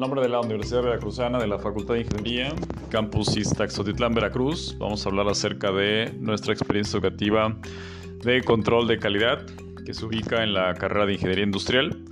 En 0.00 0.04
nombre 0.04 0.22
de 0.22 0.30
la 0.30 0.40
Universidad 0.40 0.82
Veracruzana 0.82 1.38
de 1.38 1.46
la 1.46 1.58
Facultad 1.58 1.92
de 1.92 2.00
Ingeniería, 2.00 2.54
Campus 2.88 3.36
Iztaxotitlán, 3.36 4.14
Veracruz, 4.14 4.74
vamos 4.78 5.04
a 5.04 5.10
hablar 5.10 5.28
acerca 5.28 5.70
de 5.72 6.10
nuestra 6.18 6.54
experiencia 6.54 6.96
educativa 6.96 7.54
de 8.24 8.42
control 8.42 8.88
de 8.88 8.98
calidad 8.98 9.44
que 9.84 9.92
se 9.92 10.06
ubica 10.06 10.42
en 10.42 10.54
la 10.54 10.72
carrera 10.72 11.04
de 11.04 11.12
Ingeniería 11.12 11.44
Industrial. 11.44 12.02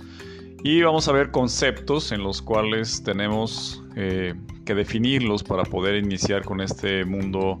Y 0.63 0.83
vamos 0.83 1.07
a 1.07 1.13
ver 1.13 1.31
conceptos 1.31 2.11
en 2.11 2.21
los 2.21 2.43
cuales 2.43 3.01
tenemos 3.01 3.83
eh, 3.95 4.35
que 4.65 4.75
definirlos 4.75 5.43
para 5.43 5.63
poder 5.63 5.95
iniciar 5.95 6.45
con 6.45 6.61
este 6.61 7.05
mundo 7.05 7.57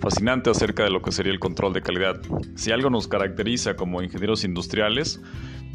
fascinante 0.00 0.50
acerca 0.50 0.82
de 0.82 0.90
lo 0.90 1.02
que 1.02 1.12
sería 1.12 1.30
el 1.30 1.38
control 1.38 1.72
de 1.72 1.82
calidad. 1.82 2.20
Si 2.56 2.72
algo 2.72 2.90
nos 2.90 3.06
caracteriza 3.06 3.76
como 3.76 4.02
ingenieros 4.02 4.42
industriales, 4.42 5.22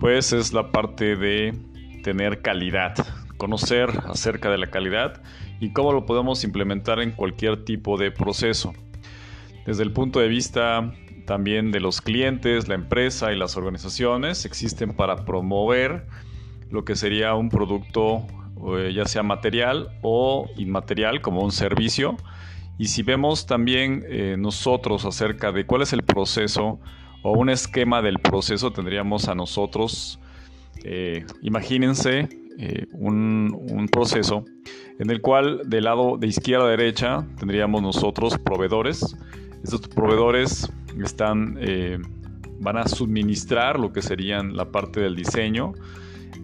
pues 0.01 0.33
es 0.33 0.51
la 0.51 0.74
parte 0.74 1.15
de 1.15 1.57
tener 2.04 2.42
calidad, 2.42 2.96
conocer 3.43 3.89
acerca 4.07 4.50
de 4.50 4.57
la 4.57 4.68
calidad 4.68 5.21
y 5.60 5.74
cómo 5.74 5.92
lo 5.92 6.06
podemos 6.06 6.46
implementar 6.46 7.02
en 7.02 7.11
cualquier 7.11 7.66
tipo 7.66 7.97
de 7.97 8.10
proceso. 8.10 8.74
Desde 9.66 9.83
el 9.83 9.92
punto 9.92 10.21
de 10.21 10.29
vista 10.29 10.93
también 11.25 11.74
de 11.74 11.82
los 11.82 12.00
clientes, 12.00 12.69
la 12.69 12.75
empresa 12.75 13.33
y 13.33 13.38
las 13.38 13.57
organizaciones, 13.57 14.46
existen 14.46 14.93
para 14.93 15.25
promover 15.25 16.07
lo 16.69 16.86
que 16.86 16.96
sería 16.96 17.36
un 17.36 17.50
producto 17.50 18.25
eh, 18.78 18.93
ya 18.96 19.04
sea 19.04 19.24
material 19.24 19.89
o 20.02 20.47
inmaterial 20.55 21.19
como 21.19 21.41
un 21.41 21.52
servicio. 21.52 22.16
Y 22.78 22.86
si 22.86 23.04
vemos 23.04 23.46
también 23.46 24.05
eh, 24.07 24.38
nosotros 24.39 25.04
acerca 25.04 25.52
de 25.52 25.66
cuál 25.66 25.82
es 25.82 25.91
el 25.91 26.04
proceso 26.04 26.80
o 27.24 27.33
un 27.33 27.50
esquema 27.50 28.02
del 28.02 28.19
proceso, 28.19 28.71
tendríamos 28.71 29.28
a 29.28 29.36
nosotros, 29.36 30.18
eh, 30.86 31.25
imagínense 31.41 32.42
un, 32.93 33.57
un, 33.71 33.87
proceso 33.87 34.45
en 34.99 35.09
el 35.09 35.21
cual 35.21 35.61
del 35.65 35.85
lado 35.85 36.17
de 36.17 36.27
izquierda 36.27 36.65
a 36.65 36.69
derecha 36.69 37.27
tendríamos 37.39 37.81
nosotros 37.81 38.37
proveedores. 38.37 39.17
Estos 39.63 39.87
proveedores 39.87 40.71
están, 41.03 41.57
van 42.59 42.77
a 42.77 42.87
suministrar 42.87 43.79
lo 43.79 43.91
que 43.91 44.01
serían 44.01 44.55
la 44.55 44.71
parte 44.71 44.99
del 44.99 45.15
diseño, 45.15 45.73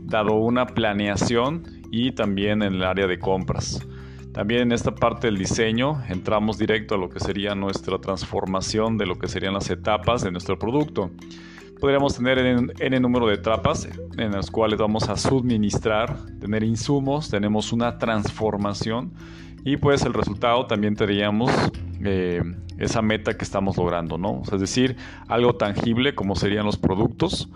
dado 0.05 0.35
una 0.35 0.65
planeación 0.67 1.63
y 1.91 2.11
también 2.11 2.61
en 2.63 2.75
el 2.75 2.83
área 2.83 3.07
de 3.07 3.19
compras. 3.19 3.85
También 4.33 4.61
en 4.61 4.71
esta 4.71 4.93
parte 4.93 5.27
del 5.27 5.37
diseño 5.37 6.03
entramos 6.07 6.57
directo 6.57 6.95
a 6.95 6.97
lo 6.97 7.09
que 7.09 7.19
sería 7.19 7.55
nuestra 7.55 7.97
transformación 7.97 8.97
de 8.97 9.07
lo 9.07 9.17
que 9.17 9.27
serían 9.27 9.53
las 9.53 9.69
etapas 9.69 10.21
de 10.21 10.31
nuestro 10.31 10.59
producto. 10.59 11.11
Podríamos 11.80 12.17
tener 12.17 12.39
en 12.39 12.73
n 12.77 12.99
número 12.99 13.27
de 13.27 13.35
etapas 13.35 13.88
en 14.17 14.31
las 14.31 14.52
cuales 14.52 14.77
vamos 14.77 15.08
a 15.08 15.16
suministrar, 15.16 16.17
tener 16.39 16.61
insumos, 16.63 17.30
tenemos 17.30 17.71
una 17.71 17.97
transformación 17.97 19.13
y 19.63 19.77
pues 19.77 20.03
el 20.03 20.13
resultado 20.13 20.66
también 20.66 20.95
tendríamos 20.95 21.49
eh, 22.03 22.41
esa 22.77 23.02
meta 23.02 23.38
que 23.38 23.45
estamos 23.45 23.77
logrando, 23.77 24.17
¿no? 24.17 24.41
es 24.52 24.59
decir, 24.59 24.97
algo 25.30 25.55
tangible 25.55 26.16
como 26.16 26.36
serían 26.36 26.66
los 26.66 26.77
productos 26.77 27.49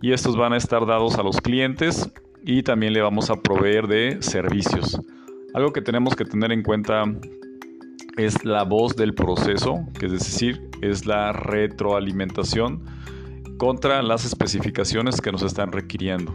y 0.00 0.12
estos 0.12 0.36
van 0.36 0.52
a 0.52 0.58
estar 0.58 0.86
dados 0.86 1.18
a 1.18 1.24
los 1.24 1.40
clientes 1.40 2.08
y 2.44 2.62
también 2.62 2.92
le 2.92 3.02
vamos 3.02 3.30
a 3.30 3.36
proveer 3.36 3.88
de 3.88 4.22
servicios. 4.22 5.00
Algo 5.54 5.72
que 5.72 5.80
tenemos 5.80 6.14
que 6.14 6.24
tener 6.24 6.52
en 6.52 6.62
cuenta 6.62 7.02
es 8.16 8.44
la 8.44 8.62
voz 8.62 8.94
del 8.94 9.14
proceso, 9.14 9.80
que 9.98 10.06
es 10.06 10.12
decir, 10.12 10.70
es 10.82 11.04
la 11.04 11.32
retroalimentación 11.32 12.84
contra 13.56 14.02
las 14.02 14.24
especificaciones 14.24 15.20
que 15.20 15.32
nos 15.32 15.42
están 15.42 15.72
requiriendo. 15.72 16.34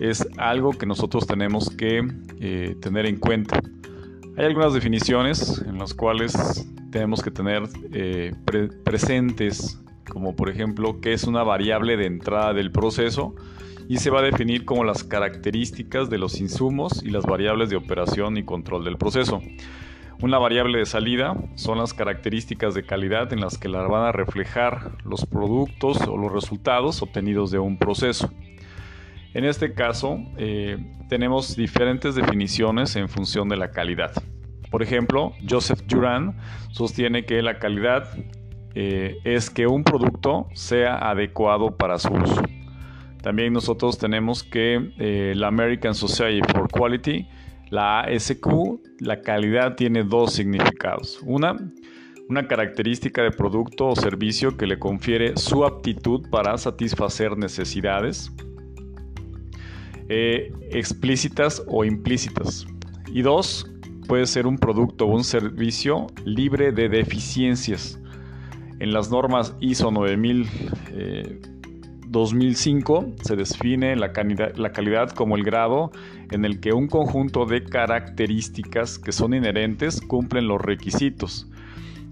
Es 0.00 0.26
algo 0.38 0.72
que 0.72 0.86
nosotros 0.86 1.26
tenemos 1.26 1.70
que 1.70 2.06
eh, 2.40 2.76
tener 2.80 3.06
en 3.06 3.16
cuenta. 3.16 3.60
Hay 4.36 4.46
algunas 4.46 4.74
definiciones 4.74 5.62
en 5.66 5.78
las 5.78 5.94
cuales 5.94 6.66
tenemos 6.90 7.22
que 7.22 7.30
tener 7.30 7.62
eh, 7.92 8.34
presentes, 8.84 9.80
como 10.08 10.34
por 10.34 10.48
ejemplo, 10.48 11.00
qué 11.00 11.12
es 11.12 11.24
una 11.24 11.42
variable 11.42 11.96
de 11.96 12.06
entrada 12.06 12.52
del 12.52 12.72
proceso, 12.72 13.34
y 13.88 13.98
se 13.98 14.10
va 14.10 14.20
a 14.20 14.22
definir 14.22 14.64
como 14.64 14.84
las 14.84 15.04
características 15.04 16.08
de 16.10 16.18
los 16.18 16.40
insumos 16.40 17.02
y 17.02 17.10
las 17.10 17.24
variables 17.24 17.70
de 17.70 17.76
operación 17.76 18.36
y 18.36 18.44
control 18.44 18.84
del 18.84 18.96
proceso. 18.96 19.40
Una 20.24 20.38
variable 20.38 20.78
de 20.78 20.86
salida 20.86 21.36
son 21.54 21.76
las 21.76 21.92
características 21.92 22.72
de 22.72 22.86
calidad 22.86 23.30
en 23.34 23.42
las 23.42 23.58
que 23.58 23.68
la 23.68 23.82
van 23.82 24.06
a 24.06 24.10
reflejar 24.10 24.92
los 25.04 25.26
productos 25.26 26.00
o 26.08 26.16
los 26.16 26.32
resultados 26.32 27.02
obtenidos 27.02 27.50
de 27.50 27.58
un 27.58 27.76
proceso. 27.76 28.32
En 29.34 29.44
este 29.44 29.74
caso, 29.74 30.18
eh, 30.38 30.78
tenemos 31.10 31.54
diferentes 31.56 32.14
definiciones 32.14 32.96
en 32.96 33.10
función 33.10 33.50
de 33.50 33.58
la 33.58 33.70
calidad. 33.70 34.12
Por 34.70 34.82
ejemplo, 34.82 35.34
Joseph 35.46 35.82
Duran 35.86 36.38
sostiene 36.70 37.26
que 37.26 37.42
la 37.42 37.58
calidad 37.58 38.08
eh, 38.74 39.18
es 39.24 39.50
que 39.50 39.66
un 39.66 39.84
producto 39.84 40.48
sea 40.54 40.96
adecuado 41.10 41.76
para 41.76 41.98
su 41.98 42.10
uso. 42.14 42.42
También 43.20 43.52
nosotros 43.52 43.98
tenemos 43.98 44.42
que 44.42 44.90
eh, 44.98 45.34
la 45.36 45.48
American 45.48 45.94
Society 45.94 46.40
for 46.50 46.66
Quality, 46.70 47.28
la 47.70 48.00
ASQ, 48.00 48.46
la 49.00 49.20
calidad 49.20 49.76
tiene 49.76 50.04
dos 50.04 50.34
significados. 50.34 51.20
Una, 51.24 51.56
una 52.28 52.46
característica 52.46 53.22
de 53.22 53.30
producto 53.30 53.88
o 53.88 53.96
servicio 53.96 54.56
que 54.56 54.66
le 54.66 54.78
confiere 54.78 55.36
su 55.36 55.64
aptitud 55.64 56.28
para 56.30 56.56
satisfacer 56.58 57.36
necesidades 57.36 58.32
eh, 60.08 60.52
explícitas 60.70 61.62
o 61.66 61.84
implícitas. 61.84 62.66
Y 63.08 63.22
dos, 63.22 63.70
puede 64.06 64.26
ser 64.26 64.46
un 64.46 64.58
producto 64.58 65.06
o 65.06 65.14
un 65.14 65.24
servicio 65.24 66.08
libre 66.24 66.72
de 66.72 66.88
deficiencias. 66.88 67.98
En 68.80 68.92
las 68.92 69.10
normas 69.10 69.54
ISO 69.60 69.90
9000 69.90 70.46
2005 72.14 73.16
se 73.22 73.34
define 73.34 73.96
la 73.96 74.12
calidad, 74.12 74.54
la 74.54 74.70
calidad, 74.70 75.10
como 75.10 75.34
el 75.36 75.42
grado 75.42 75.90
en 76.30 76.44
el 76.44 76.60
que 76.60 76.72
un 76.72 76.86
conjunto 76.86 77.44
de 77.44 77.64
características 77.64 79.00
que 79.00 79.10
son 79.10 79.34
inherentes 79.34 80.00
cumplen 80.00 80.46
los 80.46 80.60
requisitos. 80.60 81.48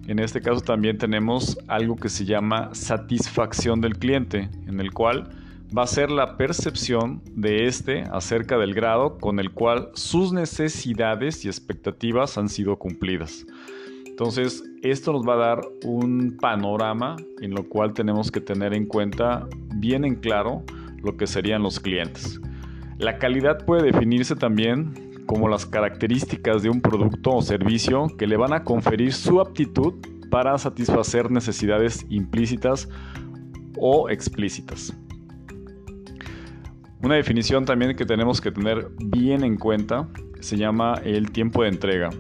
En 0.09 0.19
este 0.19 0.41
caso 0.41 0.61
también 0.61 0.99
tenemos 0.99 1.57
algo 1.69 1.95
que 1.95 2.09
se 2.09 2.25
llama 2.25 2.71
satisfacción 2.73 3.81
del 3.81 3.97
cliente, 3.97 4.51
en 4.67 4.81
el 4.81 4.91
cual 4.91 5.31
va 5.77 5.85
a 5.85 5.87
ser 5.87 6.11
la 6.11 6.37
percepción 6.37 7.23
de 7.37 7.67
éste 7.67 8.03
acerca 8.13 8.59
del 8.59 8.75
grado 8.75 9.19
con 9.19 9.39
el 9.39 9.53
cual 9.53 9.91
sus 9.95 10.33
necesidades 10.33 11.45
y 11.45 11.49
expectativas 11.49 12.37
han 12.37 12.49
sido 12.49 12.77
cumplidas. 12.77 13.47
Entonces, 14.23 14.63
esto 14.83 15.13
nos 15.13 15.27
va 15.27 15.35
a 15.35 15.37
dar 15.49 15.61
un 15.85 16.37
panorama 16.41 17.17
en 17.41 17.57
lo 17.57 17.69
cual 17.69 17.93
tenemos 17.93 18.31
que 18.31 18.41
tener 18.41 18.73
en 18.73 18.87
cuenta 18.87 19.49
bien 19.75 20.05
en 20.05 20.15
claro 20.15 20.63
lo 21.03 21.17
que 21.17 21.27
serían 21.27 21.65
los 21.65 21.81
clientes. 21.81 22.41
La 22.99 23.19
calidad 23.19 23.67
puede 23.67 23.83
definirse 23.83 24.37
también 24.37 25.25
como 25.27 25.49
las 25.49 25.67
características 25.67 26.63
de 26.63 26.71
un 26.71 26.81
producto 26.81 27.33
o 27.33 27.43
servicio 27.43 28.07
que 28.17 28.29
le 28.29 28.37
van 28.37 28.53
a 28.53 28.63
conferir 28.63 29.13
su 29.13 29.41
aptitud 29.41 29.95
para 30.31 30.57
satisfacer 30.57 31.29
necesidades 31.33 32.07
implícitas 32.09 32.89
o 33.77 34.09
explícitas. 34.09 34.97
Una 37.03 37.17
definición 37.17 37.65
también 37.65 37.97
que 37.97 38.07
tenemos 38.07 38.41
que 38.41 38.53
tener 38.53 38.89
bien 39.01 39.43
en 39.43 39.57
cuenta 39.57 40.09
se 40.39 40.57
llama 40.57 40.95
el 41.05 41.33
tiempo 41.33 41.65
de 41.65 41.71
entrega. 41.71 42.11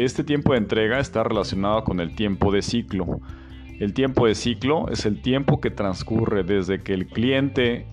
Este 0.00 0.24
tiempo 0.24 0.52
de 0.52 0.58
entrega 0.60 0.98
está 0.98 1.22
relacionado 1.24 1.84
con 1.84 2.00
el 2.00 2.14
tiempo 2.14 2.50
de 2.50 2.62
ciclo. 2.62 3.20
El 3.78 3.92
tiempo 3.92 4.26
de 4.26 4.34
ciclo 4.34 4.88
es 4.88 5.04
el 5.04 5.20
tiempo 5.20 5.60
que 5.60 5.70
transcurre 5.70 6.42
desde 6.42 6.82
que 6.82 6.94
el 6.94 7.06
cliente 7.06 7.86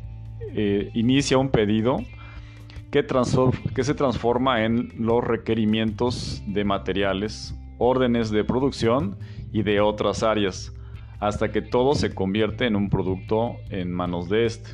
eh, 0.56 0.89
inicia 0.94 1.38
un 1.38 1.50
pedido 1.50 1.98
que, 2.92 3.06
que 3.75 3.83
se 3.83 3.94
transforma 3.94 4.63
en 4.63 4.94
los 4.98 5.21
requerimientos 5.21 6.42
de 6.48 6.63
materiales, 6.63 7.54
órdenes 7.77 8.31
de 8.31 8.45
producción 8.45 9.18
y 9.51 9.63
de 9.63 9.81
otras 9.81 10.24
áreas, 10.24 10.74
hasta 11.19 11.51
que 11.51 11.62
todo 11.62 11.94
se 11.94 12.15
convierte 12.15 12.68
en 12.68 12.77
un 12.77 12.89
producto 12.89 13.57
en 13.69 13.92
manos 13.92 14.30
de 14.30 14.45
este. 14.45 14.69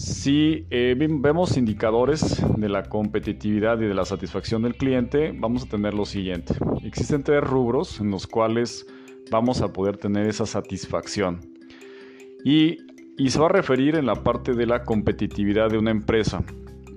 Si 0.00 0.66
eh, 0.70 0.96
vemos 0.98 1.58
indicadores 1.58 2.42
de 2.56 2.70
la 2.70 2.84
competitividad 2.84 3.78
y 3.82 3.84
de 3.84 3.92
la 3.92 4.06
satisfacción 4.06 4.62
del 4.62 4.74
cliente, 4.74 5.34
vamos 5.38 5.64
a 5.64 5.68
tener 5.68 5.92
lo 5.92 6.06
siguiente. 6.06 6.54
Existen 6.82 7.22
tres 7.22 7.44
rubros 7.44 8.00
en 8.00 8.10
los 8.10 8.26
cuales 8.26 8.86
vamos 9.30 9.60
a 9.60 9.74
poder 9.74 9.98
tener 9.98 10.26
esa 10.26 10.46
satisfacción. 10.46 11.40
Y, 12.46 12.78
se 13.28 13.38
va 13.38 13.46
a 13.46 13.50
referir 13.50 13.94
en 13.94 14.06
la 14.06 14.14
parte 14.14 14.54
de 14.54 14.64
la 14.64 14.84
competitividad 14.84 15.68
de 15.68 15.76
una 15.76 15.90
empresa. 15.90 16.42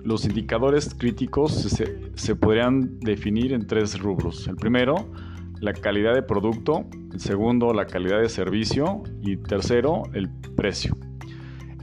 Los 0.02 0.24
indicadores 0.24 0.94
críticos 0.94 1.52
se, 1.52 2.10
se 2.14 2.36
podrían 2.36 3.00
definir 3.00 3.52
en 3.52 3.66
tres 3.66 4.00
rubros. 4.00 4.48
El 4.48 4.56
primero, 4.56 5.12
la 5.60 5.74
calidad 5.74 6.14
de 6.14 6.22
producto. 6.22 6.86
El 7.12 7.20
segundo, 7.20 7.74
la 7.74 7.84
calidad 7.84 8.22
de 8.22 8.30
servicio. 8.30 9.02
Y 9.20 9.36
tercero, 9.36 10.04
el 10.14 10.30
precio. 10.56 10.96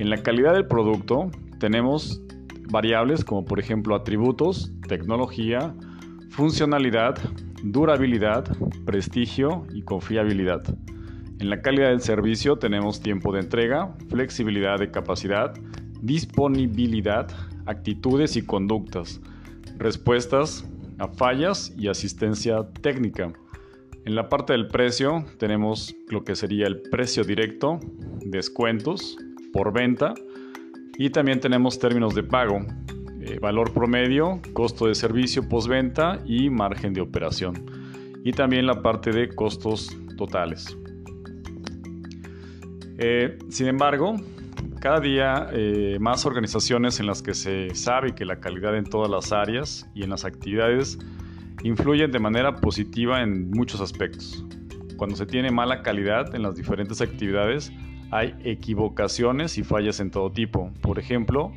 En 0.01 0.09
la 0.09 0.23
calidad 0.23 0.53
del 0.53 0.65
producto 0.65 1.29
tenemos 1.59 2.23
variables 2.71 3.23
como 3.23 3.45
por 3.45 3.59
ejemplo 3.59 3.93
atributos, 3.93 4.71
tecnología, 4.87 5.75
funcionalidad, 6.31 7.19
durabilidad, 7.61 8.45
prestigio 8.83 9.67
y 9.71 9.83
confiabilidad. 9.83 10.63
En 11.37 11.51
la 11.51 11.61
calidad 11.61 11.89
del 11.89 12.01
servicio 12.01 12.55
tenemos 12.55 12.99
tiempo 12.99 13.31
de 13.31 13.41
entrega, 13.41 13.93
flexibilidad 14.09 14.79
de 14.79 14.89
capacidad, 14.89 15.53
disponibilidad, 16.01 17.29
actitudes 17.67 18.35
y 18.37 18.41
conductas, 18.43 19.21
respuestas 19.77 20.67
a 20.97 21.09
fallas 21.09 21.75
y 21.77 21.89
asistencia 21.89 22.67
técnica. 22.81 23.31
En 24.05 24.15
la 24.15 24.29
parte 24.29 24.53
del 24.53 24.67
precio 24.67 25.25
tenemos 25.37 25.95
lo 26.09 26.23
que 26.23 26.35
sería 26.35 26.65
el 26.65 26.81
precio 26.81 27.23
directo, 27.23 27.79
descuentos 28.25 29.15
por 29.53 29.73
venta 29.73 30.13
y 30.97 31.09
también 31.09 31.39
tenemos 31.39 31.79
términos 31.79 32.13
de 32.13 32.23
pago, 32.23 32.59
eh, 33.21 33.39
valor 33.39 33.73
promedio, 33.73 34.41
costo 34.53 34.87
de 34.87 34.95
servicio 34.95 35.47
postventa 35.47 36.19
y 36.25 36.49
margen 36.49 36.93
de 36.93 37.01
operación. 37.01 37.65
Y 38.23 38.33
también 38.33 38.67
la 38.67 38.81
parte 38.81 39.11
de 39.11 39.29
costos 39.29 39.89
totales. 40.17 40.77
Eh, 42.97 43.39
sin 43.49 43.67
embargo, 43.67 44.15
cada 44.79 44.99
día 44.99 45.47
eh, 45.51 45.97
más 45.99 46.25
organizaciones 46.25 46.99
en 46.99 47.07
las 47.07 47.21
que 47.21 47.33
se 47.33 47.73
sabe 47.73 48.13
que 48.13 48.25
la 48.25 48.39
calidad 48.39 48.75
en 48.77 48.85
todas 48.85 49.09
las 49.09 49.31
áreas 49.31 49.89
y 49.95 50.03
en 50.03 50.09
las 50.09 50.25
actividades 50.25 50.99
influyen 51.63 52.11
de 52.11 52.19
manera 52.19 52.55
positiva 52.55 53.21
en 53.21 53.49
muchos 53.51 53.81
aspectos. 53.81 54.45
Cuando 54.97 55.15
se 55.15 55.25
tiene 55.25 55.51
mala 55.51 55.81
calidad 55.83 56.35
en 56.35 56.43
las 56.43 56.55
diferentes 56.55 57.01
actividades, 57.01 57.71
hay 58.11 58.35
equivocaciones 58.43 59.57
y 59.57 59.63
fallas 59.63 59.99
en 59.99 60.11
todo 60.11 60.31
tipo. 60.31 60.71
Por 60.81 60.99
ejemplo, 60.99 61.51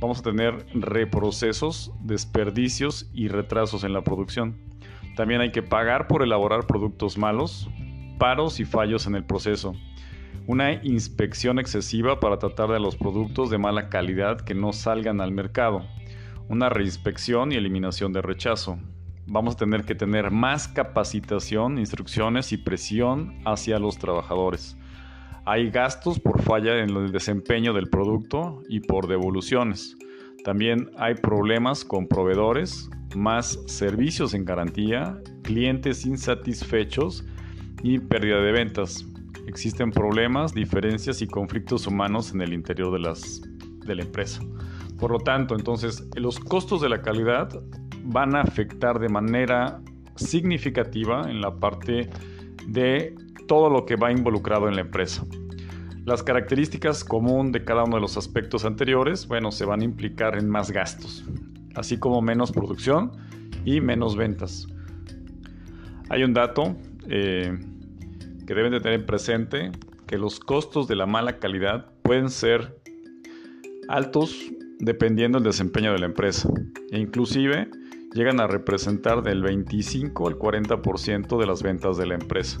vamos 0.00 0.20
a 0.20 0.22
tener 0.22 0.66
reprocesos, 0.74 1.92
desperdicios 2.00 3.10
y 3.14 3.28
retrasos 3.28 3.84
en 3.84 3.92
la 3.92 4.02
producción. 4.02 4.56
También 5.16 5.40
hay 5.40 5.52
que 5.52 5.62
pagar 5.62 6.06
por 6.06 6.22
elaborar 6.22 6.66
productos 6.66 7.18
malos, 7.18 7.68
paros 8.18 8.60
y 8.60 8.64
fallos 8.64 9.06
en 9.06 9.14
el 9.14 9.24
proceso 9.24 9.74
una 10.50 10.72
inspección 10.82 11.60
excesiva 11.60 12.18
para 12.18 12.38
tratar 12.38 12.70
de 12.70 12.80
los 12.80 12.96
productos 12.96 13.50
de 13.50 13.58
mala 13.58 13.88
calidad 13.88 14.40
que 14.40 14.52
no 14.52 14.72
salgan 14.72 15.20
al 15.20 15.30
mercado, 15.30 15.86
una 16.48 16.68
reinspección 16.68 17.52
y 17.52 17.54
eliminación 17.56 18.12
de 18.12 18.20
rechazo. 18.20 18.76
Vamos 19.26 19.54
a 19.54 19.58
tener 19.58 19.84
que 19.84 19.94
tener 19.94 20.32
más 20.32 20.66
capacitación, 20.66 21.78
instrucciones 21.78 22.52
y 22.52 22.56
presión 22.56 23.40
hacia 23.44 23.78
los 23.78 23.98
trabajadores. 23.98 24.76
Hay 25.44 25.70
gastos 25.70 26.20
por 26.20 26.40
falla 26.42 26.78
en 26.78 26.90
el 26.90 27.12
desempeño 27.12 27.72
del 27.72 27.88
producto 27.88 28.62
y 28.68 28.80
por 28.80 29.08
devoluciones. 29.08 29.96
También 30.44 30.90
hay 30.96 31.14
problemas 31.14 31.84
con 31.84 32.06
proveedores, 32.06 32.88
más 33.14 33.58
servicios 33.66 34.34
en 34.34 34.44
garantía, 34.44 35.18
clientes 35.42 36.06
insatisfechos 36.06 37.24
y 37.82 37.98
pérdida 37.98 38.40
de 38.40 38.52
ventas 38.52 39.06
existen 39.50 39.90
problemas, 39.90 40.54
diferencias 40.54 41.22
y 41.22 41.26
conflictos 41.26 41.86
humanos 41.86 42.32
en 42.32 42.40
el 42.40 42.52
interior 42.52 42.92
de, 42.92 43.12
de 43.84 43.94
la 43.94 44.02
empresa. 44.02 44.40
Por 44.98 45.10
lo 45.10 45.18
tanto, 45.18 45.54
entonces, 45.56 46.08
los 46.14 46.38
costos 46.38 46.80
de 46.80 46.88
la 46.88 47.02
calidad 47.02 47.48
van 48.04 48.36
a 48.36 48.42
afectar 48.42 48.98
de 48.98 49.08
manera 49.08 49.80
significativa 50.14 51.28
en 51.28 51.40
la 51.40 51.56
parte 51.56 52.08
de 52.66 53.14
todo 53.50 53.68
lo 53.68 53.84
que 53.84 53.96
va 53.96 54.12
involucrado 54.12 54.68
en 54.68 54.76
la 54.76 54.82
empresa. 54.82 55.26
Las 56.04 56.22
características 56.22 57.02
común 57.02 57.50
de 57.50 57.64
cada 57.64 57.82
uno 57.82 57.96
de 57.96 58.00
los 58.00 58.16
aspectos 58.16 58.64
anteriores, 58.64 59.26
bueno, 59.26 59.50
se 59.50 59.64
van 59.64 59.80
a 59.80 59.84
implicar 59.84 60.38
en 60.38 60.48
más 60.48 60.70
gastos, 60.70 61.24
así 61.74 61.98
como 61.98 62.22
menos 62.22 62.52
producción 62.52 63.10
y 63.64 63.80
menos 63.80 64.14
ventas. 64.14 64.68
Hay 66.10 66.22
un 66.22 66.32
dato 66.32 66.76
eh, 67.08 67.58
que 68.46 68.54
deben 68.54 68.70
de 68.70 68.78
tener 68.78 69.04
presente 69.04 69.72
que 70.06 70.16
los 70.16 70.38
costos 70.38 70.86
de 70.86 70.94
la 70.94 71.06
mala 71.06 71.40
calidad 71.40 71.90
pueden 72.02 72.30
ser 72.30 72.80
altos 73.88 74.44
dependiendo 74.78 75.38
del 75.38 75.46
desempeño 75.46 75.92
de 75.92 75.98
la 75.98 76.06
empresa 76.06 76.48
e 76.92 77.00
inclusive 77.00 77.68
llegan 78.14 78.38
a 78.38 78.46
representar 78.46 79.24
del 79.24 79.42
25 79.42 80.28
al 80.28 80.38
40% 80.38 81.36
de 81.36 81.46
las 81.46 81.64
ventas 81.64 81.96
de 81.96 82.06
la 82.06 82.14
empresa. 82.14 82.56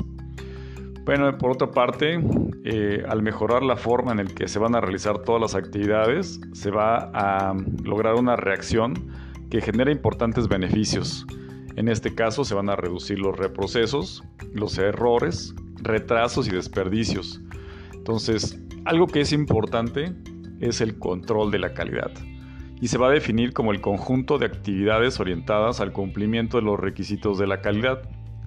Bueno, 1.04 1.36
por 1.38 1.52
otra 1.52 1.70
parte, 1.70 2.20
eh, 2.64 3.02
al 3.08 3.22
mejorar 3.22 3.62
la 3.62 3.76
forma 3.76 4.12
en 4.12 4.18
la 4.18 4.24
que 4.24 4.48
se 4.48 4.58
van 4.58 4.74
a 4.74 4.80
realizar 4.80 5.20
todas 5.20 5.40
las 5.40 5.54
actividades, 5.54 6.40
se 6.52 6.70
va 6.70 7.10
a 7.14 7.54
lograr 7.82 8.14
una 8.14 8.36
reacción 8.36 8.94
que 9.50 9.60
genera 9.60 9.90
importantes 9.90 10.46
beneficios. 10.46 11.26
En 11.76 11.88
este 11.88 12.14
caso 12.14 12.44
se 12.44 12.54
van 12.54 12.68
a 12.68 12.76
reducir 12.76 13.18
los 13.18 13.36
reprocesos, 13.36 14.22
los 14.52 14.76
errores, 14.78 15.54
retrasos 15.76 16.46
y 16.48 16.50
desperdicios. 16.50 17.40
Entonces, 17.94 18.60
algo 18.84 19.06
que 19.06 19.22
es 19.22 19.32
importante 19.32 20.12
es 20.60 20.80
el 20.80 20.98
control 20.98 21.50
de 21.50 21.58
la 21.58 21.72
calidad 21.72 22.10
y 22.80 22.88
se 22.88 22.98
va 22.98 23.08
a 23.08 23.12
definir 23.12 23.52
como 23.52 23.72
el 23.72 23.80
conjunto 23.80 24.38
de 24.38 24.46
actividades 24.46 25.20
orientadas 25.20 25.80
al 25.80 25.92
cumplimiento 25.92 26.58
de 26.58 26.64
los 26.64 26.78
requisitos 26.78 27.38
de 27.38 27.46
la 27.46 27.60
calidad. 27.60 28.02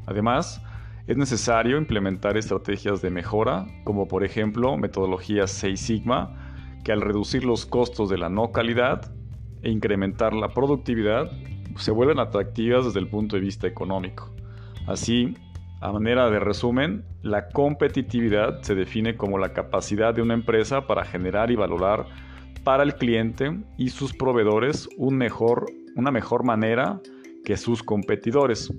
Además, 0.05 0.61
es 1.05 1.17
necesario 1.17 1.77
implementar 1.77 2.37
estrategias 2.37 3.01
de 3.01 3.09
mejora, 3.09 3.65
como 3.83 4.07
por 4.07 4.23
ejemplo 4.23 4.77
metodologías 4.77 5.51
6 5.51 5.79
Sigma, 5.79 6.53
que 6.83 6.91
al 6.91 7.01
reducir 7.01 7.43
los 7.43 7.65
costos 7.65 8.09
de 8.09 8.17
la 8.17 8.29
no 8.29 8.51
calidad 8.51 9.13
e 9.61 9.69
incrementar 9.69 10.33
la 10.33 10.49
productividad, 10.49 11.29
se 11.77 11.91
vuelven 11.91 12.19
atractivas 12.19 12.85
desde 12.85 12.99
el 12.99 13.09
punto 13.09 13.35
de 13.35 13.41
vista 13.41 13.67
económico. 13.67 14.33
Así, 14.87 15.35
a 15.81 15.91
manera 15.91 16.29
de 16.29 16.39
resumen, 16.39 17.03
la 17.21 17.49
competitividad 17.49 18.61
se 18.61 18.75
define 18.75 19.17
como 19.17 19.37
la 19.37 19.53
capacidad 19.53 20.13
de 20.13 20.21
una 20.21 20.33
empresa 20.33 20.87
para 20.87 21.03
generar 21.03 21.51
y 21.51 21.55
valorar 21.55 22.05
para 22.63 22.83
el 22.83 22.95
cliente 22.95 23.59
y 23.77 23.89
sus 23.89 24.13
proveedores 24.13 24.87
un 24.97 25.17
mejor, 25.17 25.65
una 25.95 26.11
mejor 26.11 26.45
manera 26.45 27.01
que 27.43 27.57
sus 27.57 27.83
competidores. 27.83 28.73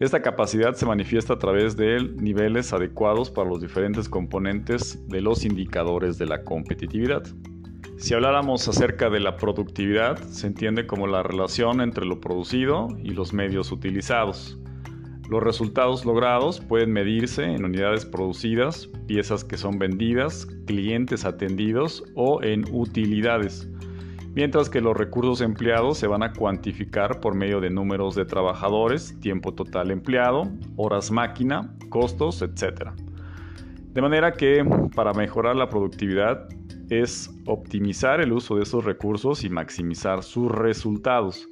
Esta 0.00 0.22
capacidad 0.22 0.72
se 0.72 0.86
manifiesta 0.86 1.34
a 1.34 1.38
través 1.38 1.76
de 1.76 2.00
niveles 2.16 2.72
adecuados 2.72 3.30
para 3.30 3.50
los 3.50 3.60
diferentes 3.60 4.08
componentes 4.08 5.06
de 5.08 5.20
los 5.20 5.44
indicadores 5.44 6.16
de 6.16 6.24
la 6.24 6.42
competitividad. 6.42 7.22
Si 7.98 8.14
habláramos 8.14 8.66
acerca 8.66 9.10
de 9.10 9.20
la 9.20 9.36
productividad, 9.36 10.16
se 10.16 10.46
entiende 10.46 10.86
como 10.86 11.06
la 11.06 11.22
relación 11.22 11.82
entre 11.82 12.06
lo 12.06 12.18
producido 12.18 12.88
y 13.02 13.10
los 13.10 13.34
medios 13.34 13.72
utilizados. 13.72 14.58
Los 15.28 15.42
resultados 15.42 16.06
logrados 16.06 16.60
pueden 16.60 16.92
medirse 16.92 17.44
en 17.44 17.62
unidades 17.62 18.06
producidas, 18.06 18.88
piezas 19.06 19.44
que 19.44 19.58
son 19.58 19.78
vendidas, 19.78 20.46
clientes 20.66 21.26
atendidos 21.26 22.02
o 22.14 22.42
en 22.42 22.64
utilidades, 22.72 23.68
mientras 24.34 24.70
que 24.70 24.80
los 24.80 24.96
recursos 24.96 25.40
empleados 25.40 25.98
se 25.98 26.06
van 26.06 26.22
a 26.22 26.32
cuantificar 26.32 27.20
por 27.20 27.34
medio 27.34 27.60
de 27.60 27.70
números 27.70 28.14
de 28.14 28.24
trabajadores, 28.24 29.18
tiempo 29.20 29.54
total 29.54 29.90
empleado, 29.90 30.50
horas 30.76 31.10
máquina, 31.10 31.74
costos, 31.88 32.42
etc. 32.42 32.90
De 33.92 34.00
manera 34.00 34.32
que 34.32 34.64
para 34.94 35.12
mejorar 35.12 35.56
la 35.56 35.68
productividad 35.68 36.48
es 36.90 37.30
optimizar 37.46 38.20
el 38.20 38.32
uso 38.32 38.56
de 38.56 38.62
esos 38.62 38.84
recursos 38.84 39.44
y 39.44 39.50
maximizar 39.50 40.22
sus 40.22 40.50
resultados. 40.50 41.48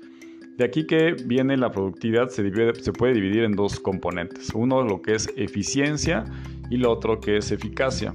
De 0.57 0.65
aquí 0.65 0.87
que 0.87 1.15
viene 1.25 1.57
la 1.57 1.71
productividad 1.71 2.29
se, 2.29 2.43
se 2.75 2.93
puede 2.93 3.15
dividir 3.15 3.45
en 3.45 3.53
dos 3.53 3.79
componentes. 3.79 4.51
Uno 4.55 4.83
lo 4.83 5.01
que 5.01 5.15
es 5.15 5.33
eficiencia 5.37 6.25
y 6.69 6.77
lo 6.79 6.91
otro 6.91 7.21
que 7.21 7.37
es 7.37 7.53
eficacia. 7.53 8.15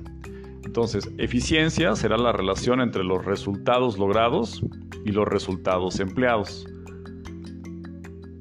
Entonces, 0.73 1.07
eficiencia 1.19 1.95
será 1.95 2.17
la 2.17 2.31
relación 2.31 2.81
entre 2.81 3.03
los 3.03 3.23
resultados 3.23 3.99
logrados 3.99 4.65
y 5.05 5.11
los 5.11 5.27
resultados 5.27 5.99
empleados. 5.99 6.65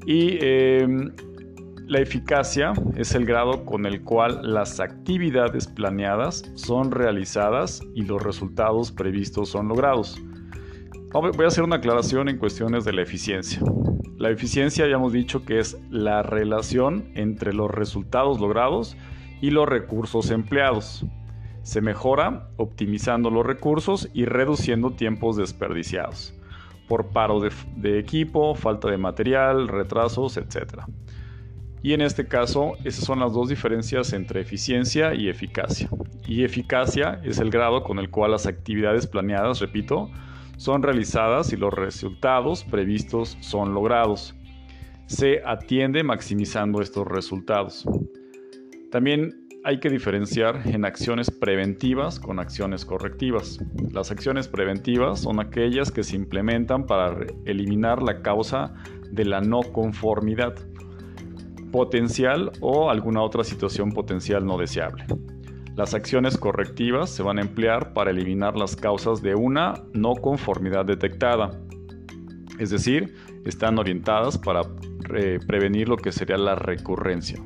Y 0.07 0.39
em, 0.41 1.12
la 1.87 2.01
eficacia 2.01 2.73
es 2.97 3.15
el 3.15 3.27
grado 3.27 3.67
con 3.67 3.85
el 3.85 4.01
cual 4.01 4.41
las 4.43 4.81
actividades 4.81 5.67
planeadas 5.67 6.51
son 6.55 6.91
realizadas 6.91 7.83
y 7.95 8.01
los 8.01 8.23
resultados 8.23 8.93
previstos 8.93 9.51
son 9.51 9.69
logrados. 9.69 10.19
Voy 11.12 11.45
a 11.45 11.49
hacer 11.49 11.65
una 11.65 11.77
aclaración 11.77 12.31
en 12.31 12.39
cuestiones 12.39 12.87
de 12.87 12.95
la 12.95 13.03
eficiencia. 13.03 13.61
La 14.17 14.31
eficiencia 14.31 14.89
ya 14.89 14.95
hemos 14.95 15.12
dicho 15.12 15.45
que 15.45 15.59
es 15.59 15.77
la 15.91 16.23
relación 16.23 17.11
entre 17.15 17.53
los 17.53 17.71
resultados 17.71 18.41
logrados 18.41 18.97
y 19.43 19.51
los 19.51 19.69
recursos 19.69 20.31
empleados. 20.31 21.05
Se 21.62 21.81
mejora 21.81 22.49
optimizando 22.57 23.31
los 23.31 23.47
recursos 23.47 24.09
y 24.12 24.25
reduciendo 24.25 24.90
tiempos 24.92 25.37
desperdiciados 25.37 26.35
por 26.92 27.07
paro 27.07 27.40
de, 27.40 27.99
equipo, 27.99 28.54
falta 28.54 28.90
de 28.90 28.99
material, 28.99 29.69
retrasos, 29.69 30.37
etc. 30.37 30.83
Y 31.83 31.95
en 31.95 32.02
este 32.02 32.26
caso, 32.26 32.75
esas 32.85 33.07
son 33.07 33.21
las 33.21 33.33
dos 33.33 33.49
diferencias 33.49 34.12
entre 34.12 34.42
eficiencia 34.42 35.14
y 35.14 35.31
eficacia. 35.31 35.88
Y 36.26 36.45
eficacia 36.45 37.19
es 37.25 37.38
el 37.38 37.50
grado 37.50 37.83
con 37.83 37.99
el 37.99 38.11
cual 38.11 38.33
las 38.33 38.47
actividades 38.47 39.07
planeadas, 39.07 39.61
repito, 39.61 40.11
son 40.59 40.83
realizadas 40.83 41.52
y 41.54 41.57
los 41.57 41.73
resultados 41.73 42.62
previstos 42.64 43.38
son 43.40 43.73
logrados. 43.73 44.35
Se 45.07 45.42
atiende 45.47 46.02
maximizando 46.02 46.83
estos 46.83 47.07
resultados. 47.07 47.87
También 48.90 49.42
hay 49.64 49.78
que 49.78 49.90
diferenciar 49.90 50.62
en 50.64 50.85
acciones 50.85 51.31
preventivas 51.31 52.19
con 52.19 52.40
acciones 52.40 52.85
correctivas. 52.85 53.61
Las 53.92 54.11
acciones 54.11 54.49
preventivas 54.49 55.21
son 55.21 55.40
aquellas 55.40 55.92
que 55.92 56.02
se 56.02 56.16
implementan 56.16 56.87
para 56.87 57.16
eliminar 57.45 58.02
la 58.02 58.23
causa 58.23 58.75
de 59.11 59.25
la 59.25 59.40
no 59.40 59.61
conformidad 59.61 60.54
potencial 61.71 62.50
o 62.61 62.90
alguna 62.90 63.23
otra 63.23 63.45
situación 63.45 63.92
potencial 63.92 64.45
no 64.45 64.59
deseable. 64.59 65.04
Las 65.76 65.95
acciones 65.95 66.37
correctivas 66.37 67.11
se 67.11 67.23
van 67.23 67.38
a 67.38 67.42
emplear 67.42 67.92
para 67.95 68.11
eliminar 68.11 68.57
las 68.57 68.75
causas 68.76 69.23
de 69.23 69.35
una 69.35 69.75
no 69.95 70.14
conformidad 70.16 70.85
detectada. 70.85 71.50
Es 72.59 72.71
decir, 72.71 73.14
están 73.47 73.78
orientadas 73.78 74.37
para 74.37 74.62
eh, 75.14 75.38
prevenir 75.47 75.88
lo 75.88 75.97
que 75.97 76.12
sería 76.12 76.37
la 76.37 76.57
recurrencia. 76.57 77.42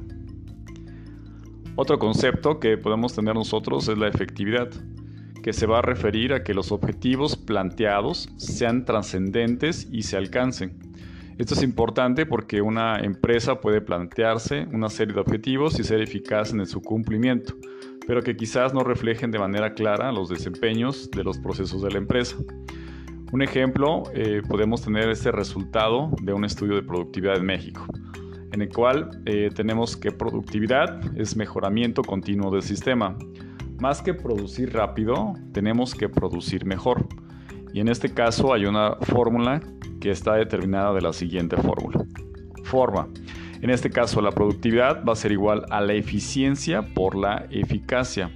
Otro 1.78 1.98
concepto 1.98 2.58
que 2.58 2.78
podemos 2.78 3.14
tener 3.14 3.34
nosotros 3.34 3.86
es 3.88 3.98
la 3.98 4.08
efectividad, 4.08 4.70
que 5.42 5.52
se 5.52 5.66
va 5.66 5.80
a 5.80 5.82
referir 5.82 6.32
a 6.32 6.42
que 6.42 6.54
los 6.54 6.72
objetivos 6.72 7.36
planteados 7.36 8.30
sean 8.38 8.86
trascendentes 8.86 9.86
y 9.92 10.02
se 10.02 10.16
alcancen. 10.16 10.78
Esto 11.36 11.52
es 11.52 11.62
importante 11.62 12.24
porque 12.24 12.62
una 12.62 13.00
empresa 13.00 13.60
puede 13.60 13.82
plantearse 13.82 14.66
una 14.72 14.88
serie 14.88 15.12
de 15.12 15.20
objetivos 15.20 15.78
y 15.78 15.84
ser 15.84 16.00
eficaz 16.00 16.50
en 16.50 16.64
su 16.64 16.80
cumplimiento, 16.80 17.54
pero 18.06 18.22
que 18.22 18.36
quizás 18.36 18.72
no 18.72 18.82
reflejen 18.82 19.30
de 19.30 19.38
manera 19.38 19.74
clara 19.74 20.10
los 20.12 20.30
desempeños 20.30 21.10
de 21.10 21.24
los 21.24 21.36
procesos 21.36 21.82
de 21.82 21.90
la 21.90 21.98
empresa. 21.98 22.36
Un 23.32 23.42
ejemplo, 23.42 24.04
eh, 24.14 24.40
podemos 24.48 24.80
tener 24.80 25.10
este 25.10 25.30
resultado 25.30 26.10
de 26.22 26.32
un 26.32 26.46
estudio 26.46 26.76
de 26.76 26.82
productividad 26.82 27.36
en 27.36 27.44
México 27.44 27.86
en 28.56 28.62
el 28.62 28.70
cual 28.70 29.10
eh, 29.26 29.50
tenemos 29.54 29.98
que 29.98 30.12
productividad 30.12 31.14
es 31.14 31.36
mejoramiento 31.36 32.02
continuo 32.02 32.50
del 32.50 32.62
sistema. 32.62 33.14
Más 33.78 34.00
que 34.00 34.14
producir 34.14 34.72
rápido, 34.72 35.34
tenemos 35.52 35.94
que 35.94 36.08
producir 36.08 36.64
mejor. 36.64 37.06
Y 37.74 37.80
en 37.80 37.88
este 37.88 38.14
caso 38.14 38.54
hay 38.54 38.64
una 38.64 38.96
fórmula 39.02 39.60
que 40.00 40.10
está 40.10 40.36
determinada 40.36 40.94
de 40.94 41.02
la 41.02 41.12
siguiente 41.12 41.58
fórmula. 41.58 42.06
Forma. 42.64 43.08
En 43.60 43.68
este 43.68 43.90
caso 43.90 44.22
la 44.22 44.32
productividad 44.32 45.04
va 45.04 45.12
a 45.12 45.16
ser 45.16 45.32
igual 45.32 45.66
a 45.68 45.82
la 45.82 45.92
eficiencia 45.92 46.80
por 46.94 47.14
la 47.14 47.46
eficacia. 47.50 48.30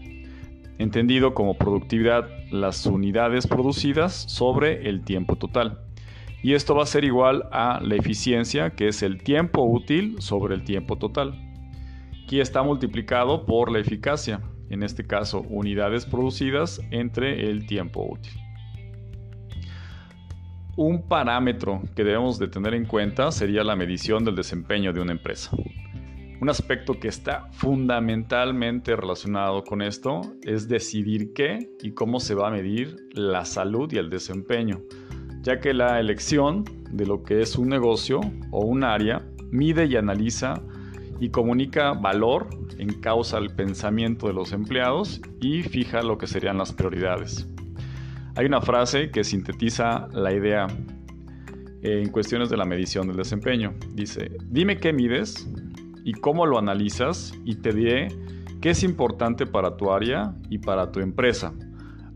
Entendido 0.76 1.32
como 1.32 1.56
productividad 1.56 2.28
las 2.50 2.84
unidades 2.84 3.46
producidas 3.46 4.12
sobre 4.12 4.86
el 4.86 5.02
tiempo 5.02 5.36
total 5.36 5.80
y 6.42 6.54
esto 6.54 6.74
va 6.74 6.84
a 6.84 6.86
ser 6.86 7.04
igual 7.04 7.48
a 7.52 7.80
la 7.82 7.96
eficiencia, 7.96 8.70
que 8.70 8.88
es 8.88 9.02
el 9.02 9.22
tiempo 9.22 9.62
útil 9.64 10.16
sobre 10.20 10.54
el 10.54 10.64
tiempo 10.64 10.96
total. 10.96 11.34
Aquí 12.24 12.40
está 12.40 12.62
multiplicado 12.62 13.44
por 13.44 13.70
la 13.70 13.80
eficacia, 13.80 14.40
en 14.70 14.82
este 14.82 15.06
caso 15.06 15.40
unidades 15.48 16.06
producidas 16.06 16.80
entre 16.90 17.50
el 17.50 17.66
tiempo 17.66 18.06
útil. 18.10 18.32
Un 20.76 21.06
parámetro 21.08 21.82
que 21.94 22.04
debemos 22.04 22.38
de 22.38 22.48
tener 22.48 22.72
en 22.72 22.86
cuenta 22.86 23.32
sería 23.32 23.64
la 23.64 23.76
medición 23.76 24.24
del 24.24 24.36
desempeño 24.36 24.92
de 24.92 25.00
una 25.00 25.12
empresa. 25.12 25.50
Un 26.40 26.48
aspecto 26.48 26.98
que 26.98 27.08
está 27.08 27.48
fundamentalmente 27.50 28.96
relacionado 28.96 29.62
con 29.62 29.82
esto 29.82 30.22
es 30.42 30.68
decidir 30.68 31.34
qué 31.34 31.68
y 31.82 31.92
cómo 31.92 32.18
se 32.18 32.34
va 32.34 32.48
a 32.48 32.50
medir 32.50 32.96
la 33.12 33.44
salud 33.44 33.92
y 33.92 33.98
el 33.98 34.08
desempeño 34.08 34.80
ya 35.42 35.60
que 35.60 35.72
la 35.74 36.00
elección 36.00 36.64
de 36.90 37.06
lo 37.06 37.22
que 37.22 37.40
es 37.40 37.56
un 37.56 37.68
negocio 37.68 38.20
o 38.50 38.64
un 38.64 38.84
área 38.84 39.22
mide 39.50 39.86
y 39.86 39.96
analiza 39.96 40.60
y 41.18 41.30
comunica 41.30 41.92
valor 41.92 42.48
en 42.78 43.00
causa 43.00 43.38
el 43.38 43.50
pensamiento 43.50 44.26
de 44.26 44.32
los 44.32 44.52
empleados 44.52 45.20
y 45.40 45.62
fija 45.62 46.02
lo 46.02 46.18
que 46.18 46.26
serían 46.26 46.58
las 46.58 46.72
prioridades. 46.72 47.46
Hay 48.36 48.46
una 48.46 48.60
frase 48.60 49.10
que 49.10 49.24
sintetiza 49.24 50.08
la 50.12 50.32
idea 50.32 50.66
en 51.82 52.10
cuestiones 52.10 52.48
de 52.48 52.56
la 52.56 52.64
medición 52.64 53.06
del 53.06 53.16
desempeño. 53.16 53.74
Dice, 53.92 54.30
dime 54.46 54.78
qué 54.78 54.92
mides 54.92 55.48
y 56.04 56.12
cómo 56.12 56.46
lo 56.46 56.58
analizas 56.58 57.34
y 57.44 57.56
te 57.56 57.72
diré 57.72 58.08
qué 58.60 58.70
es 58.70 58.82
importante 58.82 59.46
para 59.46 59.76
tu 59.76 59.90
área 59.92 60.34
y 60.48 60.58
para 60.58 60.90
tu 60.92 61.00
empresa. 61.00 61.52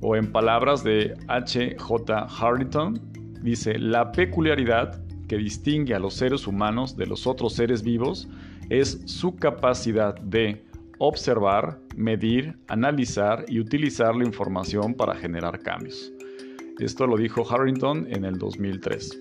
O 0.01 0.17
en 0.17 0.31
palabras 0.33 0.85
de 0.85 1.15
H.J. 1.29 2.27
Harrington, 2.39 3.01
dice, 3.43 3.79
la 3.79 4.13
peculiaridad 4.13 5.03
que 5.29 5.39
distingue 5.39 5.95
a 5.95 5.99
los 5.99 6.15
seres 6.15 6.47
humanos 6.47 6.97
de 6.97 7.07
los 7.07 7.27
otros 7.27 7.55
seres 7.55 7.83
vivos 7.83 8.29
es 8.69 9.01
su 9.07 9.37
capacidad 9.37 10.15
de 10.21 10.65
observar, 10.99 11.79
medir, 11.97 12.57
analizar 12.69 13.45
y 13.49 13.59
utilizar 13.61 14.15
la 14.15 14.25
información 14.25 14.95
para 14.95 15.15
generar 15.15 15.59
cambios. 15.61 16.13
Esto 16.79 17.07
lo 17.07 17.17
dijo 17.17 17.45
Harrington 17.49 18.07
en 18.11 18.25
el 18.25 18.39
2003. 18.39 19.21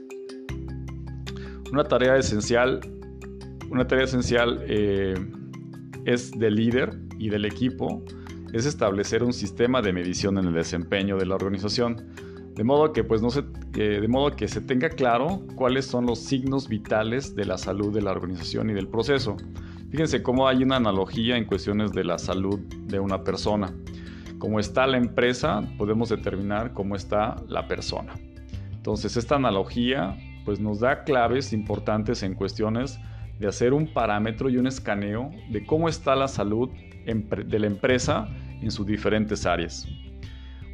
Una 1.71 1.83
tarea 1.83 2.17
esencial, 2.17 2.79
una 3.69 3.87
tarea 3.87 4.05
esencial 4.05 4.63
eh, 4.67 5.15
es 6.05 6.31
del 6.31 6.55
líder 6.55 6.97
y 7.17 7.29
del 7.29 7.45
equipo 7.45 8.03
es 8.53 8.65
establecer 8.65 9.23
un 9.23 9.33
sistema 9.33 9.81
de 9.81 9.91
medición 9.91 10.37
en 10.37 10.45
el 10.45 10.53
desempeño 10.53 11.17
de 11.17 11.25
la 11.25 11.35
organización 11.35 11.97
de 12.55 12.63
modo 12.63 12.93
que, 12.93 13.03
pues, 13.03 13.21
no 13.21 13.31
se, 13.31 13.41
de 13.41 14.07
modo 14.07 14.35
que 14.35 14.47
se 14.47 14.61
tenga 14.61 14.89
claro 14.89 15.41
cuáles 15.55 15.85
son 15.85 16.05
los 16.05 16.19
signos 16.19 16.67
vitales 16.67 17.35
de 17.35 17.45
la 17.45 17.57
salud 17.57 17.91
de 17.93 18.01
la 18.01 18.11
organización 18.11 18.69
y 18.69 18.73
del 18.73 18.87
proceso. 18.87 19.37
Fíjense 19.89 20.21
cómo 20.21 20.47
hay 20.47 20.63
una 20.63 20.75
analogía 20.75 21.37
en 21.37 21.45
cuestiones 21.45 21.91
de 21.93 22.03
la 22.03 22.19
salud 22.19 22.59
de 22.59 22.99
una 22.99 23.23
persona. 23.23 23.73
Como 24.37 24.59
está 24.59 24.85
la 24.85 24.97
empresa, 24.97 25.67
podemos 25.77 26.09
determinar 26.09 26.73
cómo 26.73 26.95
está 26.95 27.37
la 27.47 27.67
persona. 27.67 28.13
Entonces, 28.71 29.17
esta 29.17 29.35
analogía 29.35 30.15
pues, 30.45 30.59
nos 30.59 30.79
da 30.79 31.03
claves 31.03 31.53
importantes 31.53 32.21
en 32.21 32.35
cuestiones 32.35 32.99
de 33.39 33.47
hacer 33.47 33.73
un 33.73 33.91
parámetro 33.91 34.49
y 34.49 34.57
un 34.57 34.67
escaneo 34.67 35.31
de 35.49 35.65
cómo 35.65 35.89
está 35.89 36.15
la 36.15 36.27
salud 36.27 36.69
de 37.05 37.59
la 37.59 37.67
empresa 37.67 38.29
en 38.63 38.71
sus 38.71 38.85
diferentes 38.85 39.45
áreas. 39.45 39.87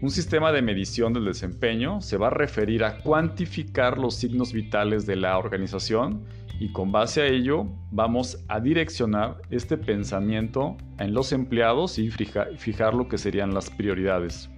Un 0.01 0.12
sistema 0.12 0.53
de 0.53 0.62
medición 0.62 1.12
del 1.12 1.25
desempeño 1.25 2.00
se 2.00 2.15
va 2.15 2.27
a 2.27 2.29
referir 2.29 2.86
a 2.86 3.00
cuantificar 3.00 3.98
los 3.98 4.15
signos 4.15 4.53
vitales 4.53 5.05
de 5.05 5.17
la 5.17 5.38
organización 5.38 6.24
y 6.58 6.72
con 6.72 6.91
base 6.91 7.22
a 7.22 7.27
ello 7.27 7.67
vamos 7.91 8.43
a 8.48 8.62
direccionar 8.62 9.41
este 9.50 9.77
pensamiento 9.77 10.77
en 11.00 11.13
los 11.13 11.34
empleados 11.34 12.00
y 12.00 12.10
fijar 12.12 12.93
lo 12.93 13.10
que 13.10 13.17
serían 13.17 13.53
las 13.53 13.69
prioridades. 13.69 14.50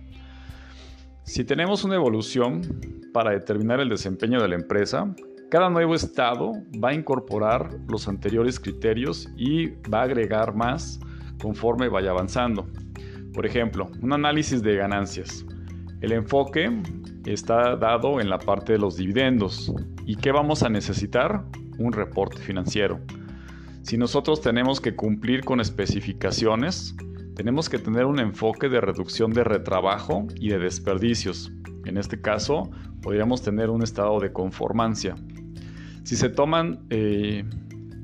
Si 1.24 1.44
tenemos 1.44 1.84
una 1.84 1.96
evolución 1.96 2.62
para 3.14 3.32
determinar 3.32 3.80
el 3.80 3.90
desempeño 3.90 4.42
de 4.42 4.48
la 4.48 4.56
empresa, 4.56 5.14
cada 5.50 5.70
nuevo 5.70 5.96
estado 5.96 6.52
va 6.84 6.90
a 6.90 6.94
incorporar 6.94 7.70
los 7.88 8.08
anteriores 8.08 8.60
criterios 8.60 9.28
y 9.38 9.70
va 9.90 10.02
a 10.02 10.04
agregar 10.04 10.56
más 10.56 11.00
conforme 11.42 11.90
vaya 11.90 12.12
avanzando. 12.12 12.68
Por 13.34 13.46
ejemplo, 13.46 13.90
un 14.02 14.14
análisis 14.14 14.62
de 14.62 14.76
ganancias. 14.76 15.46
El 16.02 16.12
enfoque 16.12 16.70
está 17.26 17.76
dado 17.76 18.20
en 18.20 18.30
la 18.30 18.40
parte 18.40 18.74
de 18.74 18.80
los 18.80 18.98
dividendos. 18.98 19.72
¿Y 20.06 20.16
qué 20.16 20.32
vamos 20.32 20.64
a 20.64 20.70
necesitar? 20.70 21.46
Un 21.78 21.94
reporte 21.94 22.42
financiero. 22.42 23.00
Si 23.84 23.98
nosotros 23.98 24.42
tenemos 24.42 24.82
que 24.82 24.96
cumplir 24.96 25.44
con 25.44 25.60
especificaciones, 25.60 26.96
tenemos 27.36 27.70
que 27.70 27.80
tener 27.80 28.06
un 28.06 28.20
enfoque 28.20 28.70
de 28.70 28.82
reducción 28.82 29.32
de 29.32 29.44
retrabajo 29.44 30.28
y 30.36 30.50
de 30.50 30.60
desperdicios. 30.60 31.52
En 31.86 31.98
este 31.98 32.22
caso, 32.22 32.70
podríamos 33.02 33.42
tener 33.42 33.70
un 33.70 33.82
estado 33.82 34.20
de 34.20 34.32
conformancia. 34.32 35.16
Si 36.04 36.16
se 36.16 36.30
toman 36.30 36.80
eh, 36.90 37.44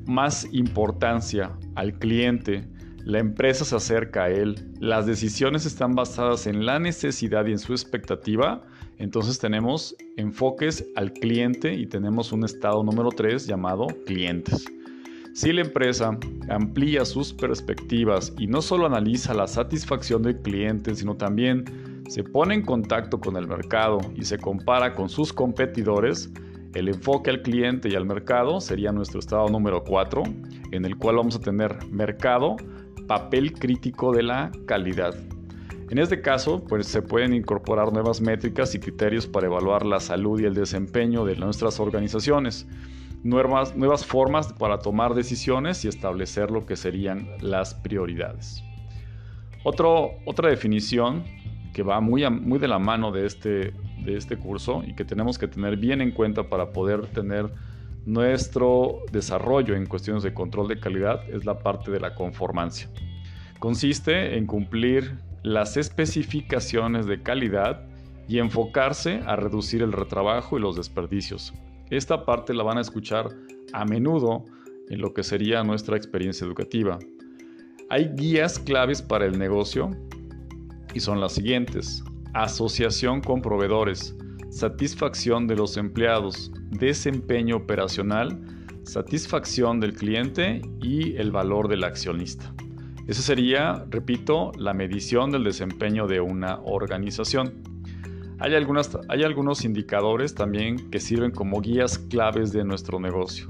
más 0.06 0.48
importancia 0.52 1.52
al 1.76 1.94
cliente, 2.00 2.68
la 3.08 3.20
empresa 3.20 3.64
se 3.64 3.74
acerca 3.74 4.26
a 4.26 4.30
él, 4.30 4.56
las 4.82 5.06
decisiones 5.06 5.66
están 5.66 5.96
basadas 5.96 6.46
en 6.46 6.66
la 6.66 6.78
necesidad 6.78 7.46
y 7.46 7.52
en 7.52 7.58
su 7.58 7.72
expectativa, 7.72 8.66
entonces 8.98 9.40
tenemos 9.40 9.96
enfoques 10.18 10.86
al 10.98 11.14
cliente 11.14 11.74
y 11.74 11.86
tenemos 11.86 12.34
un 12.34 12.44
estado 12.44 12.84
número 12.84 13.08
3 13.08 13.48
llamado 13.48 13.88
clientes. 14.06 14.66
Si 15.34 15.54
la 15.54 15.62
empresa 15.62 16.20
amplía 16.50 17.06
sus 17.06 17.32
perspectivas 17.32 18.34
y 18.38 18.48
no 18.48 18.62
solo 18.62 18.88
analiza 18.88 19.34
la 19.34 19.48
satisfacción 19.48 20.22
del 20.24 20.42
cliente, 20.42 20.94
sino 20.94 21.16
también 21.16 22.04
se 22.10 22.26
pone 22.26 22.56
en 22.56 22.66
contacto 22.66 23.22
con 23.22 23.38
el 23.38 23.48
mercado 23.48 24.00
y 24.18 24.26
se 24.26 24.38
compara 24.38 24.94
con 24.96 25.08
sus 25.08 25.32
competidores, 25.32 26.30
el 26.74 26.90
enfoque 26.90 27.30
al 27.30 27.42
cliente 27.42 27.88
y 27.88 27.96
al 27.96 28.06
mercado 28.06 28.60
sería 28.60 28.92
nuestro 28.92 29.20
estado 29.20 29.48
número 29.48 29.82
4, 29.86 30.24
en 30.74 30.86
el 30.86 30.98
cual 30.98 31.16
vamos 31.16 31.38
a 31.38 31.40
tener 31.40 31.74
mercado, 31.90 32.58
papel 33.08 33.54
crítico 33.54 34.12
de 34.12 34.24
la 34.24 34.52
calidad. 34.66 35.16
En 35.90 36.00
este 36.00 36.22
caso, 36.22 36.64
pues 36.66 36.86
se 36.88 37.02
pueden 37.02 37.34
incorporar 37.34 37.94
nuevas 37.94 38.20
métricas 38.20 38.76
y 38.76 38.80
criterios 38.80 39.26
para 39.26 39.48
evaluar 39.48 39.86
la 39.86 40.02
salud 40.02 40.40
y 40.40 40.44
el 40.44 40.54
desempeño 40.54 41.24
de 41.24 41.38
nuestras 41.38 41.80
organizaciones, 41.80 42.68
nuevas, 43.24 44.06
formas 44.06 44.52
para 44.52 44.80
tomar 44.80 45.14
decisiones 45.14 45.86
y 45.86 45.88
establecer 45.88 46.52
lo 46.52 46.66
que 46.66 46.76
serían 46.76 47.30
las 47.40 47.74
prioridades. 47.74 48.64
otra 49.64 50.50
definición 50.50 51.24
que 51.74 51.84
va 51.84 52.02
muy, 52.02 52.30
muy 52.30 52.60
de 52.60 52.68
la 52.68 52.80
mano 52.80 53.12
de 53.12 53.26
este, 53.26 53.72
de 54.04 54.18
este 54.18 54.36
curso 54.36 54.84
y 54.86 54.94
que 54.94 55.06
tenemos 55.06 55.38
que 55.38 55.48
tener 55.48 55.78
bien 55.78 56.02
en 56.02 56.12
cuenta 56.12 56.50
para 56.50 56.72
poder 56.74 57.08
tener 57.08 57.50
nuestro 58.08 59.02
desarrollo 59.12 59.76
en 59.76 59.86
cuestiones 59.86 60.24
de 60.24 60.34
control 60.34 60.70
de 60.70 60.80
calidad 60.80 61.30
es 61.30 61.44
la 61.44 61.60
parte 61.60 61.92
de 61.92 62.00
la 62.00 62.16
conformancia. 62.16 62.90
Consiste 63.60 64.38
en 64.38 64.48
cumplir 64.48 65.18
las 65.44 65.76
especificaciones 65.76 67.06
de 67.06 67.22
calidad 67.22 67.86
y 68.30 68.40
enfocarse 68.40 69.20
a 69.26 69.36
reducir 69.36 69.82
el 69.82 69.92
retrabajo 69.92 70.58
y 70.58 70.62
los 70.62 70.78
desperdicios. 70.78 71.54
Esta 71.90 72.24
parte 72.24 72.54
la 72.54 72.64
van 72.64 72.78
a 72.78 72.82
escuchar 72.82 73.28
a 73.74 73.84
menudo 73.84 74.46
en 74.90 75.02
lo 75.02 75.14
que 75.14 75.24
sería 75.24 75.62
nuestra 75.64 75.98
experiencia 75.98 76.48
educativa. 76.48 77.00
Hay 77.90 78.10
guías 78.16 78.58
claves 78.58 79.02
para 79.02 79.26
el 79.26 79.38
negocio 79.38 79.92
y 80.94 81.02
son 81.02 81.20
las 81.20 81.34
siguientes. 81.34 82.06
Asociación 82.34 83.20
con 83.20 83.42
proveedores, 83.42 84.16
satisfacción 84.50 85.48
de 85.48 85.56
los 85.56 85.78
empleados, 85.78 86.52
desempeño 86.72 87.58
operacional, 87.58 88.40
satisfacción 88.84 89.80
del 89.80 89.94
cliente 89.94 90.62
y 90.82 91.16
el 91.18 91.32
valor 91.32 91.68
del 91.68 91.84
accionista. 91.84 92.54
Esa 93.08 93.22
sería, 93.22 93.86
repito, 93.90 94.52
la 94.58 94.74
medición 94.74 95.32
del 95.32 95.44
desempeño 95.44 96.08
de 96.08 96.20
una 96.20 96.60
organización. 96.60 97.54
Hay, 98.40 98.54
algunas, 98.54 98.98
hay 99.10 99.24
algunos 99.24 99.66
indicadores 99.66 100.36
también 100.36 100.90
que 100.90 101.00
sirven 101.00 101.32
como 101.32 101.62
guías 101.62 101.98
claves 101.98 102.52
de 102.52 102.64
nuestro 102.64 103.00
negocio. 103.00 103.48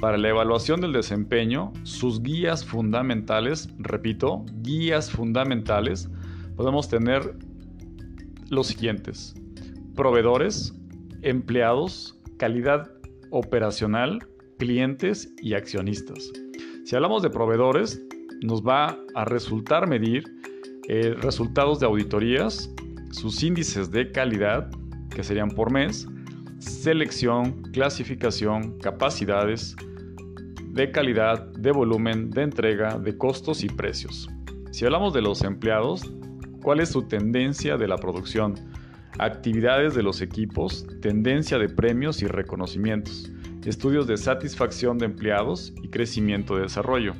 Para 0.00 0.18
la 0.18 0.28
evaluación 0.28 0.80
del 0.80 0.92
desempeño, 0.92 1.72
sus 1.82 2.22
guías 2.22 2.64
fundamentales, 2.64 3.68
repito, 3.78 4.44
guías 4.62 5.10
fundamentales, 5.10 6.08
podemos 6.56 6.88
tener 6.88 7.36
los 8.48 8.68
siguientes. 8.68 9.34
Proveedores, 9.98 10.72
empleados, 11.22 12.16
calidad 12.36 12.88
operacional, 13.30 14.20
clientes 14.56 15.34
y 15.42 15.54
accionistas. 15.54 16.30
Si 16.84 16.94
hablamos 16.94 17.20
de 17.20 17.30
proveedores, 17.30 18.00
nos 18.40 18.62
va 18.62 18.96
a 19.16 19.24
resultar 19.24 19.88
medir 19.88 20.22
eh, 20.86 21.16
resultados 21.20 21.80
de 21.80 21.86
auditorías, 21.86 22.72
sus 23.10 23.42
índices 23.42 23.90
de 23.90 24.12
calidad, 24.12 24.70
que 25.10 25.24
serían 25.24 25.50
por 25.50 25.72
mes, 25.72 26.06
selección, 26.60 27.60
clasificación, 27.72 28.78
capacidades 28.78 29.74
de 30.74 30.92
calidad, 30.92 31.44
de 31.54 31.72
volumen, 31.72 32.30
de 32.30 32.42
entrega, 32.42 33.00
de 33.00 33.18
costos 33.18 33.64
y 33.64 33.68
precios. 33.68 34.28
Si 34.70 34.84
hablamos 34.84 35.12
de 35.12 35.22
los 35.22 35.42
empleados, 35.42 36.08
¿cuál 36.62 36.78
es 36.78 36.90
su 36.90 37.02
tendencia 37.08 37.76
de 37.76 37.88
la 37.88 37.96
producción? 37.96 38.77
Actividades 39.18 39.94
de 39.94 40.02
los 40.02 40.20
equipos, 40.20 40.86
tendencia 41.00 41.58
de 41.58 41.68
premios 41.68 42.22
y 42.22 42.26
reconocimientos, 42.26 43.30
estudios 43.68 44.06
de 44.06 44.16
satisfacción 44.16 44.98
de 44.98 45.06
empleados 45.06 45.74
y 45.82 45.88
crecimiento 45.88 46.56
de 46.56 46.62
desarrollo. 46.62 47.14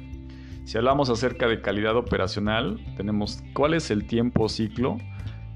Si 0.64 0.76
hablamos 0.76 1.10
acerca 1.10 1.46
de 1.46 1.60
calidad 1.60 1.96
operacional, 1.96 2.78
tenemos 2.96 3.42
cuál 3.54 3.74
es 3.74 3.90
el 3.90 4.06
tiempo 4.06 4.48
ciclo, 4.48 4.98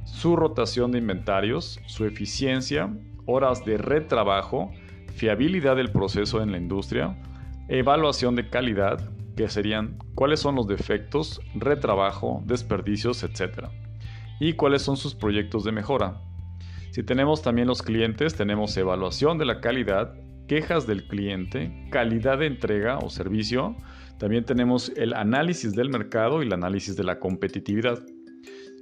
su 0.05 0.37
rotación 0.37 0.93
de 0.93 0.99
inventarios, 0.99 1.81
su 1.87 2.05
eficiencia, 2.05 2.95
horas 3.27 3.65
de 3.65 3.79
retrabajo, 3.79 4.71
fiabilidad 5.15 5.77
del 5.77 5.93
proceso 5.93 6.43
en 6.43 6.53
la 6.53 6.59
industria, 6.59 7.17
evaluación 7.69 8.35
de 8.37 8.49
calidad, 8.49 9.11
que 9.37 9.49
serían 9.49 9.99
cuáles 10.15 10.41
son 10.41 10.57
los 10.57 10.67
defectos, 10.67 11.41
retrabajo, 11.55 12.43
desperdicios, 12.47 13.23
etc. 13.23 13.69
Y 14.43 14.55
cuáles 14.55 14.83
son 14.83 14.97
sus 14.97 15.15
proyectos 15.15 15.63
de 15.63 15.71
mejora. 15.71 16.21
Si 16.91 17.05
tenemos 17.05 17.43
también 17.43 17.69
los 17.69 17.81
clientes, 17.81 18.35
tenemos 18.35 18.77
evaluación 18.77 19.39
de 19.39 19.45
la 19.45 19.61
calidad, 19.61 20.17
quejas 20.49 20.85
del 20.85 21.07
cliente, 21.07 21.87
calidad 21.93 22.39
de 22.39 22.47
entrega 22.47 22.99
o 22.99 23.09
servicio, 23.09 23.77
también 24.19 24.45
tenemos 24.45 24.91
el 24.97 25.15
análisis 25.15 25.77
del 25.77 25.91
mercado 25.91 26.43
y 26.43 26.47
el 26.47 26.53
análisis 26.53 26.97
de 26.97 27.05
la 27.05 27.21
competitividad. 27.21 28.05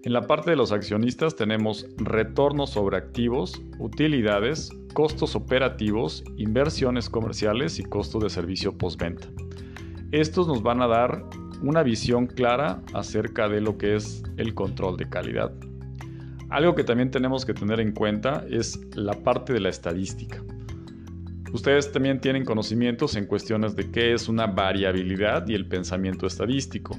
En 0.03 0.15
la 0.15 0.23
parte 0.23 0.49
de 0.49 0.57
los 0.57 0.73
accionistas 0.73 1.37
tenemos 1.37 1.87
retornos 1.99 2.71
sobre 2.71 2.97
activos, 2.97 3.61
utilidades, 3.79 4.71
costos 4.95 5.37
operativos, 5.37 6.25
inversiones 6.39 7.11
comerciales 7.11 7.79
y 7.79 7.83
costos 7.83 8.23
de 8.23 8.31
servicio 8.31 8.79
postventa. 8.79 9.29
Estos 10.11 10.49
nos 10.49 10.63
van 10.63 10.81
a 10.81 10.87
dar 10.87 11.23
una 11.63 11.83
visión 11.83 12.27
clara 12.27 12.83
acerca 12.95 13.49
de 13.49 13.61
lo 13.61 13.79
que 13.79 13.97
es 13.97 14.23
el 14.37 14.55
control 14.55 14.97
de 14.97 15.09
calidad. 15.09 15.53
Algo 16.49 16.75
que 16.75 16.85
también 16.85 17.11
tenemos 17.11 17.45
que 17.45 17.55
tener 17.55 17.81
en 17.81 17.93
cuenta 17.93 18.45
es 18.51 18.81
la 18.97 19.13
parte 19.13 19.53
de 19.53 19.61
la 19.61 19.69
estadística. 19.69 20.43
Ustedes 21.53 21.93
también 21.93 22.21
tienen 22.21 22.45
conocimientos 22.45 23.17
en 23.17 23.27
cuestiones 23.27 23.75
de 23.77 23.91
qué 23.91 24.13
es 24.13 24.29
una 24.29 24.47
variabilidad 24.47 25.47
y 25.49 25.55
el 25.55 25.67
pensamiento 25.67 26.27
estadístico. 26.27 26.97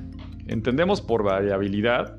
Entendemos 0.48 1.02
por 1.02 1.24
variabilidad 1.24 2.18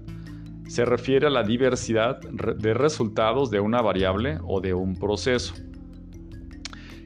se 0.72 0.87
refiere 0.87 1.26
a 1.26 1.31
la 1.31 1.42
diversidad 1.42 2.18
de 2.20 2.72
resultados 2.72 3.50
de 3.50 3.61
una 3.61 3.83
variable 3.83 4.38
o 4.42 4.59
de 4.62 4.72
un 4.72 4.96
proceso. 4.96 5.52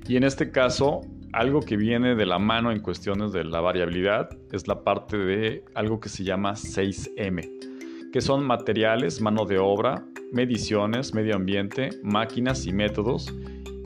Y 0.06 0.16
en 0.16 0.22
este 0.22 0.52
caso, 0.52 1.00
algo 1.36 1.60
que 1.60 1.76
viene 1.76 2.14
de 2.14 2.24
la 2.24 2.38
mano 2.38 2.72
en 2.72 2.80
cuestiones 2.80 3.30
de 3.30 3.44
la 3.44 3.60
variabilidad 3.60 4.30
es 4.52 4.66
la 4.66 4.82
parte 4.82 5.18
de 5.18 5.64
algo 5.74 6.00
que 6.00 6.08
se 6.08 6.24
llama 6.24 6.52
6M, 6.52 8.10
que 8.10 8.20
son 8.22 8.46
materiales, 8.46 9.20
mano 9.20 9.44
de 9.44 9.58
obra, 9.58 10.02
mediciones, 10.32 11.12
medio 11.12 11.36
ambiente, 11.36 11.90
máquinas 12.02 12.66
y 12.66 12.72
métodos 12.72 13.34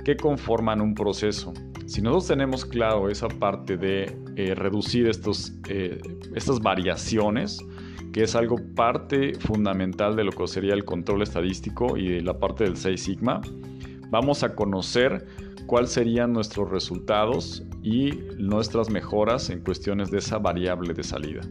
que 0.05 0.17
conforman 0.17 0.81
un 0.81 0.95
proceso. 0.95 1.53
Si 1.87 2.01
nosotros 2.01 2.29
tenemos 2.29 2.65
claro 2.65 3.09
esa 3.09 3.27
parte 3.27 3.77
de 3.77 4.17
eh, 4.37 4.55
reducir 4.55 5.09
estos, 5.09 5.53
eh, 5.69 6.01
estas 6.37 6.61
variaciones, 6.61 7.59
que 8.13 8.23
es 8.23 8.37
algo 8.37 8.59
parte 8.77 9.35
fundamental 9.35 10.15
de 10.15 10.23
lo 10.23 10.31
que 10.31 10.47
sería 10.47 10.75
el 10.75 10.85
control 10.85 11.23
estadístico 11.23 11.97
y 11.97 12.21
la 12.21 12.39
parte 12.39 12.63
del 12.63 12.77
6 12.77 13.03
sigma, 13.03 13.41
vamos 14.11 14.43
a 14.43 14.55
conocer 14.55 15.27
cuáles 15.67 15.93
serían 15.93 16.33
nuestros 16.33 16.71
resultados 16.71 17.63
y 17.83 18.11
nuestras 18.37 18.91
mejoras 18.91 19.51
en 19.51 19.61
cuestiones 19.61 20.11
de 20.11 20.19
esa 20.19 20.39
variable 20.39 20.93
de 20.95 21.03
salida. 21.03 21.43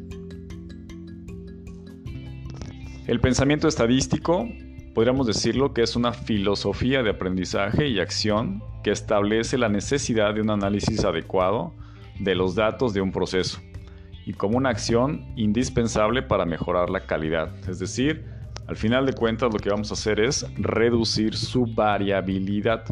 El 3.07 3.19
pensamiento 3.21 3.67
estadístico 3.67 4.47
podríamos 4.93 5.25
decirlo 5.25 5.73
que 5.73 5.81
es 5.81 5.95
una 5.95 6.13
filosofía 6.13 7.01
de 7.01 7.11
aprendizaje 7.11 7.87
y 7.87 7.99
acción 7.99 8.61
que 8.83 8.91
establece 8.91 9.57
la 9.57 9.69
necesidad 9.69 10.33
de 10.33 10.41
un 10.41 10.49
análisis 10.49 11.03
adecuado 11.05 11.73
de 12.19 12.35
los 12.35 12.55
datos 12.55 12.93
de 12.93 13.01
un 13.01 13.11
proceso 13.11 13.59
y 14.25 14.33
como 14.33 14.57
una 14.57 14.69
acción 14.69 15.25
indispensable 15.37 16.21
para 16.21 16.45
mejorar 16.45 16.89
la 16.89 17.05
calidad. 17.07 17.51
Es 17.67 17.79
decir, 17.79 18.25
al 18.69 18.75
final 18.75 19.08
de 19.08 19.13
cuentas 19.13 19.51
lo 19.51 19.58
que 19.60 19.71
vamos 19.71 19.89
a 19.89 19.95
hacer 19.95 20.19
es 20.19 20.45
reducir 20.55 21.36
su 21.36 21.65
variabilidad. 21.65 22.84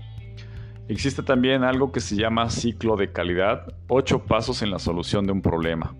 Existe 0.87 1.21
también 1.21 1.63
algo 1.63 1.91
que 1.91 1.99
se 1.99 2.15
llama 2.15 2.49
ciclo 2.49 2.95
de 2.95 3.11
calidad, 3.11 3.75
ocho 3.87 4.25
pasos 4.25 4.63
en 4.63 4.71
la 4.71 4.79
solución 4.79 5.27
de 5.27 5.33
un 5.33 5.43
problema. 5.43 5.95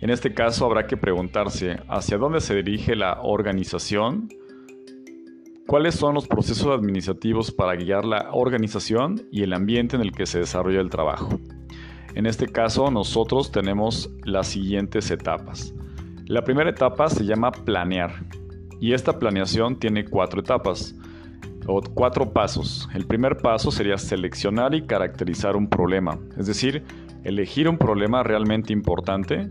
En 0.00 0.10
este 0.10 0.34
caso 0.34 0.66
habrá 0.66 0.88
que 0.88 0.96
preguntarse 0.96 1.78
hacia 1.88 2.18
dónde 2.18 2.40
se 2.40 2.56
dirige 2.56 2.96
la 2.96 3.20
organización 3.22 4.28
¿Cuáles 5.68 5.94
son 5.94 6.14
los 6.14 6.26
procesos 6.26 6.76
administrativos 6.76 7.52
para 7.52 7.76
guiar 7.76 8.04
la 8.04 8.30
organización 8.32 9.22
y 9.30 9.44
el 9.44 9.52
ambiente 9.52 9.94
en 9.94 10.02
el 10.02 10.10
que 10.10 10.26
se 10.26 10.40
desarrolla 10.40 10.80
el 10.80 10.90
trabajo? 10.90 11.38
En 12.14 12.26
este 12.26 12.48
caso, 12.48 12.90
nosotros 12.90 13.52
tenemos 13.52 14.10
las 14.24 14.48
siguientes 14.48 15.10
etapas. 15.12 15.72
La 16.24 16.42
primera 16.42 16.70
etapa 16.70 17.08
se 17.08 17.24
llama 17.24 17.52
planear 17.52 18.24
y 18.80 18.92
esta 18.92 19.18
planeación 19.18 19.78
tiene 19.78 20.04
cuatro 20.04 20.40
etapas 20.40 20.94
o 21.66 21.80
cuatro 21.82 22.32
pasos. 22.32 22.88
El 22.94 23.06
primer 23.06 23.36
paso 23.36 23.70
sería 23.70 23.98
seleccionar 23.98 24.74
y 24.74 24.86
caracterizar 24.86 25.56
un 25.56 25.68
problema, 25.68 26.18
es 26.36 26.46
decir, 26.46 26.84
elegir 27.24 27.68
un 27.68 27.78
problema 27.78 28.22
realmente 28.22 28.72
importante, 28.72 29.50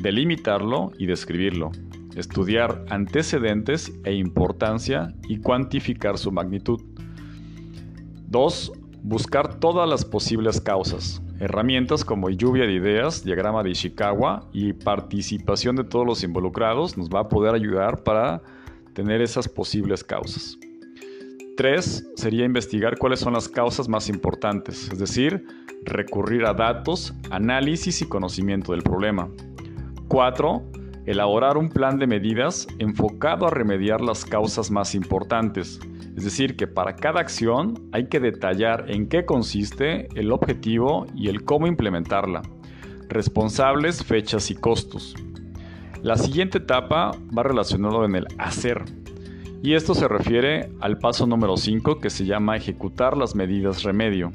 delimitarlo 0.00 0.92
y 0.98 1.06
describirlo 1.06 1.70
estudiar 2.14 2.84
antecedentes 2.90 3.92
e 4.04 4.14
importancia 4.14 5.14
y 5.28 5.38
cuantificar 5.38 6.18
su 6.18 6.30
magnitud. 6.32 6.80
2. 8.28 8.72
Buscar 9.02 9.60
todas 9.60 9.88
las 9.88 10.04
posibles 10.04 10.60
causas. 10.60 11.22
Herramientas 11.40 12.04
como 12.04 12.30
lluvia 12.30 12.66
de 12.66 12.72
ideas, 12.72 13.24
diagrama 13.24 13.62
de 13.62 13.70
Ishikawa 13.70 14.48
y 14.52 14.72
participación 14.72 15.76
de 15.76 15.84
todos 15.84 16.06
los 16.06 16.22
involucrados 16.22 16.96
nos 16.96 17.10
va 17.10 17.20
a 17.20 17.28
poder 17.28 17.54
ayudar 17.54 18.02
para 18.02 18.40
tener 18.94 19.20
esas 19.20 19.48
posibles 19.48 20.02
causas. 20.02 20.58
Tres 21.56 22.04
sería 22.16 22.44
investigar 22.44 22.98
cuáles 22.98 23.20
son 23.20 23.34
las 23.34 23.48
causas 23.48 23.88
más 23.88 24.08
importantes, 24.08 24.88
es 24.90 24.98
decir, 24.98 25.46
recurrir 25.84 26.46
a 26.46 26.54
datos, 26.54 27.14
análisis 27.30 28.02
y 28.02 28.08
conocimiento 28.08 28.72
del 28.72 28.82
problema. 28.82 29.28
Cuatro, 30.08 30.62
elaborar 31.06 31.56
un 31.56 31.68
plan 31.68 31.98
de 31.98 32.06
medidas 32.06 32.66
enfocado 32.78 33.46
a 33.46 33.50
remediar 33.50 34.00
las 34.00 34.24
causas 34.24 34.70
más 34.70 34.94
importantes. 34.94 35.78
Es 36.16 36.24
decir, 36.24 36.56
que 36.56 36.66
para 36.66 36.96
cada 36.96 37.20
acción 37.20 37.88
hay 37.92 38.06
que 38.08 38.20
detallar 38.20 38.90
en 38.90 39.08
qué 39.08 39.24
consiste, 39.24 40.08
el 40.14 40.32
objetivo 40.32 41.06
y 41.14 41.28
el 41.28 41.44
cómo 41.44 41.66
implementarla. 41.66 42.42
Responsables, 43.08 44.04
fechas 44.04 44.50
y 44.50 44.54
costos. 44.54 45.14
La 46.04 46.18
siguiente 46.18 46.58
etapa 46.58 47.12
va 47.36 47.42
relacionado 47.44 48.04
en 48.04 48.14
el 48.14 48.26
hacer. 48.36 48.84
Y 49.62 49.72
esto 49.72 49.94
se 49.94 50.06
refiere 50.06 50.70
al 50.82 50.98
paso 50.98 51.26
número 51.26 51.56
5 51.56 51.98
que 51.98 52.10
se 52.10 52.26
llama 52.26 52.58
ejecutar 52.58 53.16
las 53.16 53.34
medidas 53.34 53.84
remedio. 53.84 54.30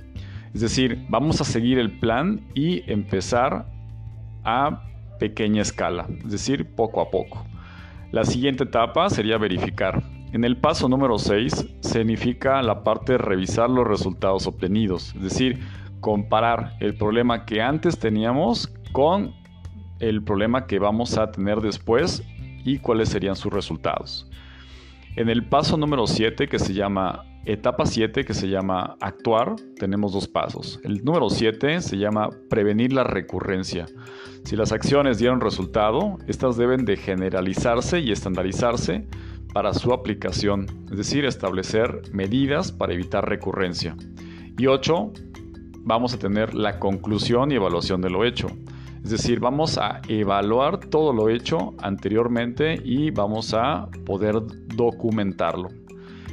Es 0.52 0.62
decir, 0.62 1.06
vamos 1.10 1.42
a 1.42 1.44
seguir 1.44 1.78
el 1.78 2.00
plan 2.00 2.42
y 2.56 2.92
empezar 2.92 3.68
a 4.44 4.82
pequeña 5.20 5.62
escala, 5.62 6.08
es 6.26 6.32
decir, 6.32 6.74
poco 6.74 7.02
a 7.02 7.12
poco. 7.12 7.46
La 8.12 8.26
siguiente 8.26 8.64
etapa 8.64 9.08
sería 9.12 9.38
verificar. 9.38 10.02
En 10.34 10.46
el 10.46 10.58
paso 10.58 10.90
número 10.90 11.20
6 11.20 11.68
significa 11.82 12.64
la 12.64 12.84
parte 12.84 13.12
de 13.12 13.18
revisar 13.20 13.70
los 13.70 13.88
resultados 13.88 14.48
obtenidos, 14.48 15.14
es 15.18 15.22
decir, 15.22 15.60
comparar 16.00 16.78
el 16.80 16.96
problema 16.96 17.46
que 17.46 17.62
antes 17.62 18.00
teníamos 18.00 18.74
con 18.92 19.39
el 20.00 20.24
problema 20.24 20.66
que 20.66 20.80
vamos 20.80 21.18
a 21.18 21.32
tener 21.32 21.62
después 21.62 22.24
y 22.64 22.80
cuáles 22.80 23.10
serían 23.10 23.36
sus 23.36 23.52
resultados. 23.52 24.30
En 25.16 25.30
el 25.30 25.46
paso 25.46 25.78
número 25.78 26.08
7, 26.08 26.48
que 26.48 26.60
se 26.60 26.74
llama 26.74 27.26
etapa 27.46 27.86
7, 27.86 28.26
que 28.26 28.34
se 28.34 28.48
llama 28.48 28.96
actuar, 29.02 29.56
tenemos 29.78 30.14
dos 30.14 30.28
pasos. 30.28 30.80
El 30.84 31.04
número 31.04 31.30
7 31.30 31.82
se 31.82 31.98
llama 31.98 32.30
prevenir 32.50 32.94
la 32.94 33.04
recurrencia. 33.04 33.88
Si 34.44 34.56
las 34.56 34.72
acciones 34.72 35.18
dieron 35.18 35.42
resultado, 35.42 36.18
estas 36.28 36.58
deben 36.58 36.86
de 36.86 36.96
generalizarse 36.96 38.00
y 38.00 38.12
estandarizarse 38.12 39.08
para 39.54 39.74
su 39.74 39.94
aplicación, 39.94 40.68
es 40.92 40.98
decir, 40.98 41.26
establecer 41.26 42.02
medidas 42.14 42.72
para 42.72 42.94
evitar 42.94 43.28
recurrencia. 43.28 43.96
Y 44.58 44.68
8, 44.68 45.12
vamos 45.80 46.14
a 46.14 46.20
tener 46.20 46.54
la 46.54 46.80
conclusión 46.80 47.52
y 47.52 47.56
evaluación 47.56 48.02
de 48.02 48.10
lo 48.10 48.26
hecho. 48.26 48.48
Es 49.04 49.12
decir, 49.12 49.40
vamos 49.40 49.78
a 49.78 50.02
evaluar 50.08 50.80
todo 50.80 51.14
lo 51.14 51.30
hecho 51.30 51.74
anteriormente 51.80 52.80
y 52.84 53.12
vamos 53.12 53.54
a 53.54 53.88
poder 54.06 54.36
documentarlo. 54.76 55.70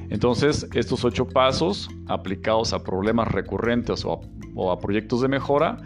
Entonces, 0.08 0.68
estos 0.74 1.04
ocho 1.04 1.26
pasos 1.26 1.88
aplicados 2.06 2.72
a 2.72 2.82
problemas 2.82 3.28
recurrentes 3.28 4.04
o 4.04 4.72
a, 4.72 4.78
proyectos 4.78 5.20
de 5.20 5.28
mejora, 5.28 5.78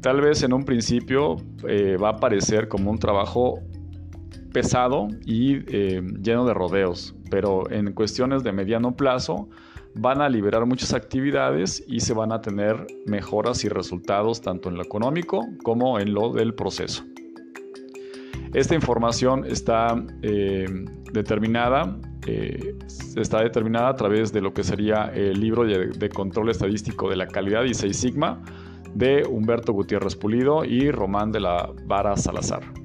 tal 0.00 0.20
vez 0.20 0.42
en 0.42 0.52
un 0.52 0.64
principio 0.64 1.36
eh, 1.66 1.96
va 1.96 2.10
a 2.10 2.16
parecer 2.16 2.68
como 2.68 2.90
un 2.90 2.98
trabajo 2.98 3.60
pesado 4.52 5.08
y 5.24 5.56
eh, 5.74 6.02
lleno 6.22 6.44
de 6.44 6.54
rodeos, 6.54 7.14
pero 7.30 7.70
en 7.70 7.92
cuestiones 7.92 8.42
de 8.42 8.52
mediano 8.52 8.94
plazo 8.96 9.48
van 9.94 10.20
a 10.22 10.28
liberar 10.28 10.66
muchas 10.66 10.94
actividades 10.94 11.84
y 11.86 12.00
se 12.00 12.14
van 12.14 12.32
a 12.32 12.40
tener 12.40 12.86
mejoras 13.06 13.64
y 13.64 13.68
resultados 13.68 14.40
tanto 14.40 14.68
en 14.68 14.76
lo 14.76 14.82
económico 14.82 15.46
como 15.62 15.98
en 15.98 16.14
lo 16.14 16.32
del 16.32 16.54
proceso. 16.54 17.04
Esta 18.54 18.74
información 18.74 19.46
está 19.46 19.94
eh, 20.22 20.66
determinada 21.12 21.98
eh, 22.26 22.76
está 23.16 23.42
determinada 23.42 23.88
a 23.88 23.96
través 23.96 24.32
de 24.32 24.40
lo 24.40 24.52
que 24.52 24.62
sería 24.62 25.10
el 25.14 25.40
libro 25.40 25.64
de, 25.64 26.08
control 26.08 26.50
estadístico 26.50 27.10
de 27.10 27.16
la 27.16 27.26
calidad 27.26 27.64
y 27.64 27.74
6 27.74 27.96
Sigma 27.96 28.42
de 28.94 29.24
Humberto 29.28 29.72
Gutiérrez 29.72 30.14
Pulido 30.14 30.64
y 30.64 30.90
Román 30.90 31.32
de 31.32 31.40
la 31.40 31.70
Vara 31.86 32.16
Salazar. 32.16 32.81